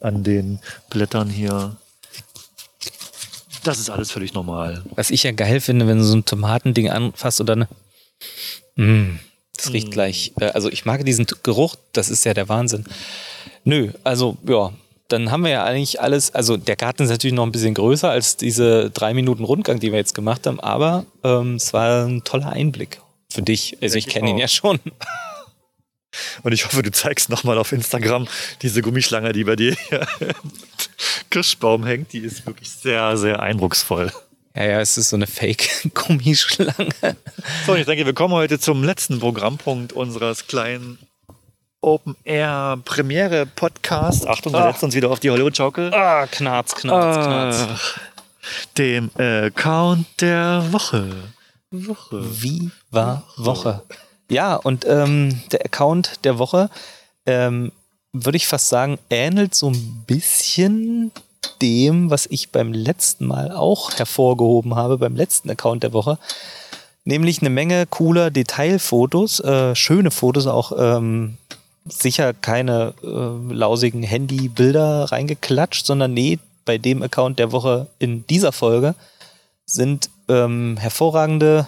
[0.00, 0.58] an den
[0.90, 1.76] Blättern hier.
[3.62, 4.84] Das ist alles völlig normal.
[4.94, 7.66] Was ich ja geil finde, wenn du so ein Tomatending anfasst und dann.
[8.76, 9.18] Mm,
[9.56, 10.32] das riecht gleich.
[10.40, 12.84] Äh, also ich mag diesen Geruch, das ist ja der Wahnsinn.
[13.64, 14.72] Nö, also ja,
[15.08, 16.34] dann haben wir ja eigentlich alles.
[16.34, 19.92] Also der Garten ist natürlich noch ein bisschen größer als diese drei Minuten Rundgang, die
[19.92, 23.00] wir jetzt gemacht haben, aber ähm, es war ein toller Einblick
[23.30, 23.78] für dich.
[23.82, 24.80] Also ich kenne ihn ja schon.
[26.44, 28.28] Und ich hoffe, du zeigst nochmal auf Instagram
[28.62, 29.76] diese Gummischlange, die bei dir
[30.20, 30.32] im
[31.30, 32.12] Kirschbaum hängt.
[32.12, 34.12] Die ist wirklich sehr, sehr eindrucksvoll.
[34.56, 36.88] Ja, ja, es ist so eine Fake-Gummischlange.
[37.66, 40.98] So, ich denke, wir kommen heute zum letzten Programmpunkt unseres kleinen
[41.82, 44.26] Open Air Premiere Podcast.
[44.26, 44.72] Achtung, wir Ah.
[44.72, 45.92] setzen uns wieder auf die Hollywood-Schaukel.
[45.92, 47.66] Ah, knarz, knarz, knarz.
[47.70, 47.98] Ach,
[48.78, 51.10] Dem Account der Woche.
[51.70, 52.22] Woche.
[52.42, 53.82] Wie war Woche?
[54.30, 56.70] Ja, und ähm, der Account der Woche,
[57.26, 57.72] ähm,
[58.12, 61.12] würde ich fast sagen, ähnelt so ein bisschen
[61.60, 66.18] dem, was ich beim letzten Mal auch hervorgehoben habe, beim letzten Account der Woche.
[67.04, 71.36] Nämlich eine Menge cooler Detailfotos, äh, schöne Fotos, auch ähm,
[71.86, 78.52] sicher keine äh, lausigen Handybilder reingeklatscht, sondern nee, bei dem Account der Woche in dieser
[78.52, 78.94] Folge
[79.66, 81.66] sind ähm, hervorragende,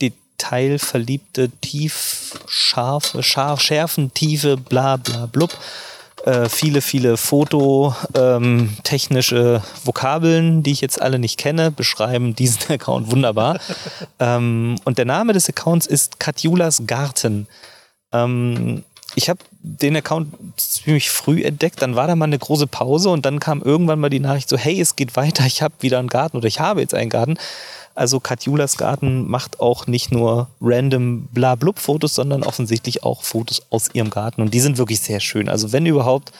[0.00, 5.56] detailverliebte, tief, scharfe, scharf, schärfen, tiefe, bla bla blub.
[6.24, 13.58] Äh, viele, viele fototechnische Vokabeln, die ich jetzt alle nicht kenne, beschreiben diesen Account wunderbar.
[14.18, 17.46] ähm, und der Name des Accounts ist Katjulas Garten.
[18.12, 23.10] Ähm, ich habe den Account ziemlich früh entdeckt, dann war da mal eine große Pause
[23.10, 25.98] und dann kam irgendwann mal die Nachricht so, hey, es geht weiter, ich habe wieder
[25.98, 27.36] einen Garten oder ich habe jetzt einen Garten.
[28.00, 34.08] Also Katjulas Garten macht auch nicht nur random Blablub-Fotos, sondern offensichtlich auch Fotos aus ihrem
[34.08, 35.50] Garten und die sind wirklich sehr schön.
[35.50, 36.32] Also wenn überhaupt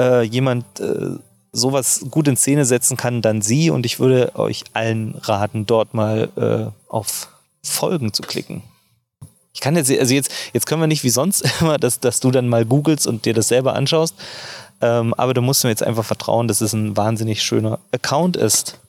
[0.00, 1.10] äh, jemand äh,
[1.52, 5.92] sowas gut in Szene setzen kann, dann sie und ich würde euch allen raten, dort
[5.92, 7.28] mal äh, auf
[7.62, 8.62] Folgen zu klicken.
[9.52, 12.30] Ich kann jetzt, also jetzt, jetzt können wir nicht wie sonst immer, dass, dass du
[12.30, 14.14] dann mal googelst und dir das selber anschaust.
[14.80, 18.80] Ähm, aber du musst mir jetzt einfach vertrauen, dass es ein wahnsinnig schöner Account ist.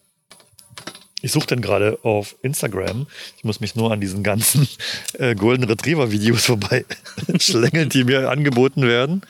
[1.22, 3.08] Ich suche den gerade auf Instagram.
[3.38, 4.68] Ich muss mich nur an diesen ganzen
[5.14, 6.86] äh, Golden Retriever Videos vorbei
[7.40, 9.22] schlängeln, die mir angeboten werden.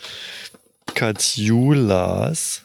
[0.93, 2.63] Katjulas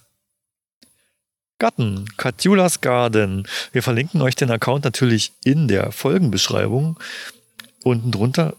[1.59, 2.07] Garten.
[2.16, 3.47] Katjulas Garden.
[3.72, 6.99] Wir verlinken euch den Account natürlich in der Folgenbeschreibung.
[7.85, 8.57] Unten drunter.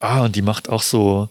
[0.00, 1.28] Ah, und die macht auch so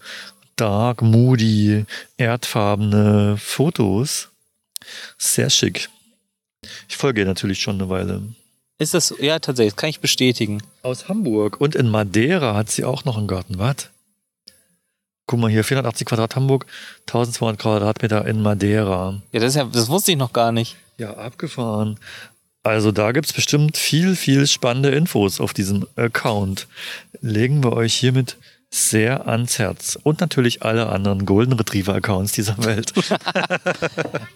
[0.56, 1.84] dark, moody,
[2.16, 4.30] erdfarbene Fotos.
[5.18, 5.88] Sehr schick.
[6.88, 8.22] Ich folge ihr natürlich schon eine Weile.
[8.78, 10.62] Ist das, ja, tatsächlich, das kann ich bestätigen.
[10.82, 11.60] Aus Hamburg.
[11.60, 13.58] Und in Madeira hat sie auch noch einen Garten.
[13.58, 13.90] Was?
[15.26, 16.66] Guck mal hier, 480 Quadrat Hamburg,
[17.06, 19.22] 1200 Quadratmeter in Madeira.
[19.32, 20.76] Ja, das, ja, das wusste ich noch gar nicht.
[20.98, 21.98] Ja, abgefahren.
[22.62, 26.66] Also da gibt's bestimmt viel, viel spannende Infos auf diesem Account.
[27.20, 28.38] Legen wir euch hiermit
[28.74, 29.96] sehr ans Herz.
[30.02, 32.92] Und natürlich alle anderen Golden Retriever Accounts dieser Welt.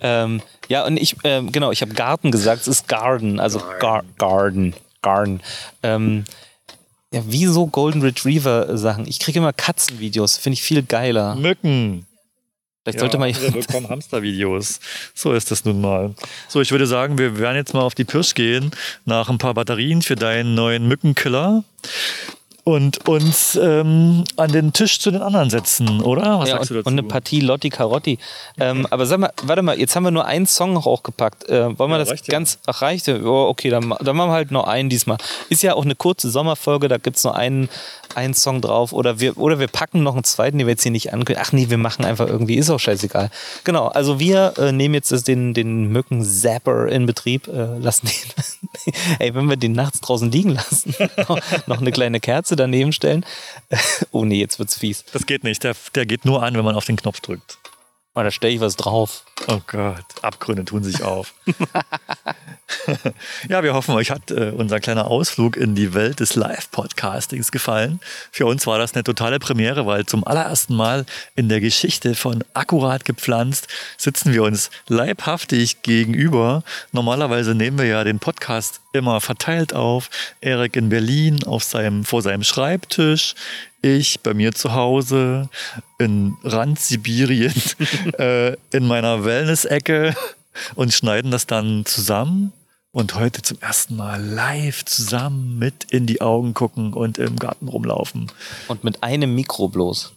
[0.01, 4.05] Ähm, ja, und ich, ähm, genau, ich habe Garten gesagt, es ist Garden, also Gar
[4.17, 5.41] Garden, Garden.
[5.83, 6.25] Ähm,
[7.13, 9.09] ja, wieso Golden Retriever Sachen?
[9.09, 11.35] Ich kriege immer Katzenvideos, finde ich viel geiler.
[11.35, 12.07] Mücken.
[12.83, 14.81] Vielleicht sollte man andere bekommen Hamstervideos.
[15.15, 16.15] So ist das nun mal.
[16.49, 18.71] So, ich würde sagen, wir werden jetzt mal auf die Pirsch gehen
[19.05, 21.65] nach ein paar Batterien für deinen neuen Mückenkiller
[22.69, 26.41] und uns ähm, an den Tisch zu den anderen setzen, oder?
[26.41, 26.87] Was ja, sagst und, du dazu?
[26.89, 28.19] und eine Partie Lotti Carotti.
[28.61, 31.49] Ähm, aber sag mal, warte mal, jetzt haben wir nur einen Song noch hochgepackt.
[31.49, 32.33] Äh, wollen wir Ja, das reicht ja.
[32.33, 32.59] ganz.
[32.67, 33.09] Ach, reicht.
[33.09, 35.17] Oh, okay, dann, dann machen wir halt noch einen diesmal.
[35.49, 37.71] Ist ja auch eine kurze Sommerfolge, da gibt es nur einen,
[38.15, 38.93] einen Song drauf.
[38.93, 41.43] Oder wir, oder wir packen noch einen zweiten, den wir jetzt hier nicht ankündigen.
[41.43, 43.31] Ach nee, wir machen einfach irgendwie, ist auch scheißegal.
[43.65, 48.95] Genau, also wir äh, nehmen jetzt den, den Mücken-Zapper in Betrieb, äh, lassen den.
[49.21, 50.95] Ey, wenn wir den nachts draußen liegen lassen,
[51.29, 53.25] noch, noch eine kleine Kerze daneben stellen.
[54.13, 55.05] oh nee, jetzt wird's fies.
[55.13, 55.65] das geht nicht.
[55.65, 57.59] Der, der geht nur an, wenn man auf den Knopf drückt.
[58.19, 59.23] Oh, da stelle ich was drauf.
[59.47, 61.35] Oh Gott, Abgründe tun sich auf.
[63.49, 68.01] ja, wir hoffen, euch hat äh, unser kleiner Ausflug in die Welt des Live-Podcastings gefallen.
[68.33, 71.07] Für uns war das eine totale Premiere, weil zum allerersten Mal
[71.37, 76.65] in der Geschichte von Akkurat gepflanzt sitzen wir uns leibhaftig gegenüber.
[76.91, 80.11] Normalerweise nehmen wir ja den Podcast immer verteilt auf.
[80.41, 83.37] Erik in Berlin auf seinem, vor seinem Schreibtisch
[83.83, 85.49] ich bei mir zu Hause
[85.99, 87.55] in Randsibirien
[88.19, 90.15] äh, in meiner Wellness-Ecke
[90.75, 92.53] und schneiden das dann zusammen
[92.91, 97.69] und heute zum ersten Mal live zusammen mit in die Augen gucken und im Garten
[97.69, 98.33] rumlaufen.
[98.67, 100.15] Und mit einem Mikro bloß.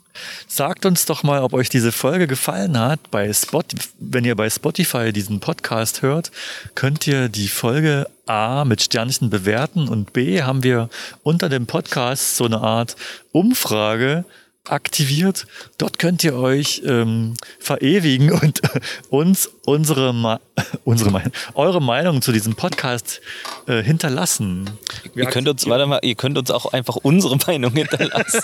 [0.48, 3.12] Sagt uns doch mal, ob euch diese Folge gefallen hat.
[3.12, 3.64] Bei Spot,
[4.00, 6.32] wenn ihr bei Spotify diesen Podcast hört,
[6.76, 10.90] könnt ihr die Folge A mit Sternchen bewerten und B haben wir
[11.24, 12.96] unter dem Podcast so eine Art
[13.32, 14.26] Umfrage
[14.66, 15.48] aktiviert.
[15.78, 18.62] Dort könnt ihr euch ähm, verewigen und
[19.10, 20.40] uns unsere,
[20.84, 23.22] unsere Meinung, eure Meinung zu diesem Podcast
[23.68, 24.70] äh, hinterlassen.
[25.16, 28.42] ihr könnt uns, warte mal, ihr könnt uns auch einfach unsere Meinung hinterlassen.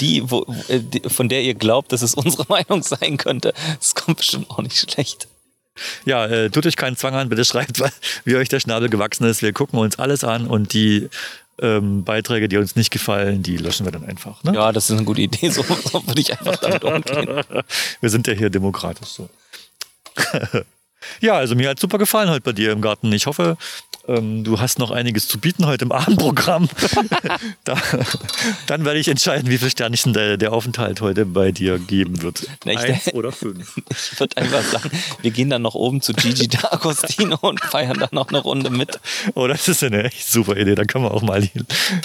[0.00, 3.54] die, wo, die, von der ihr glaubt, dass es unsere Meinung sein könnte.
[3.78, 5.28] Das kommt bestimmt auch nicht schlecht.
[6.04, 7.80] Ja, äh, tut euch keinen Zwang an, bitte schreibt,
[8.24, 9.40] wie euch der Schnabel gewachsen ist.
[9.40, 11.08] Wir gucken uns alles an und die
[11.60, 14.42] ähm, Beiträge, die uns nicht gefallen, die löschen wir dann einfach.
[14.44, 14.54] Ne?
[14.54, 15.50] Ja, das ist eine gute Idee.
[15.50, 17.42] So, so würde ich einfach damit umgehen.
[18.00, 19.28] Wir sind ja hier demokratisch so.
[21.20, 23.12] ja, also mir hat super gefallen heute bei dir im Garten.
[23.12, 23.56] Ich hoffe,
[24.08, 26.68] ähm, du hast noch einiges zu bieten heute im Abendprogramm.
[27.64, 27.76] da,
[28.66, 32.46] dann werde ich entscheiden, wie viele Sternchen der, der Aufenthalt heute bei dir geben wird.
[32.64, 33.76] Na, Eins oder fünf.
[33.90, 34.90] Ich würde einfach sagen,
[35.22, 38.98] wir gehen dann noch oben zu Gigi D'Agostino und feiern dann noch eine Runde mit.
[39.34, 40.74] Oh, das ist eine echt super Idee.
[40.74, 41.50] Dann können wir auch mal die,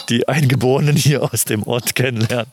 [0.10, 2.52] die Eingeborenen hier aus dem Ort kennenlernen.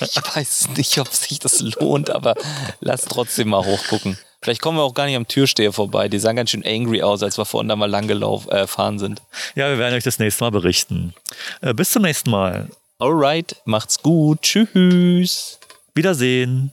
[0.00, 2.34] Ich weiß nicht, ob sich das lohnt, aber
[2.80, 4.16] lass trotzdem mal hochgucken.
[4.46, 6.08] Vielleicht kommen wir auch gar nicht am Türsteher vorbei.
[6.08, 9.20] Die sahen ganz schön angry aus, als wir vorhin da mal lang gefahren äh, sind.
[9.56, 11.14] Ja, wir werden euch das nächste Mal berichten.
[11.62, 12.68] Äh, bis zum nächsten Mal.
[13.00, 14.42] Alright, macht's gut.
[14.42, 15.58] Tschüss.
[15.96, 16.70] Wiedersehen.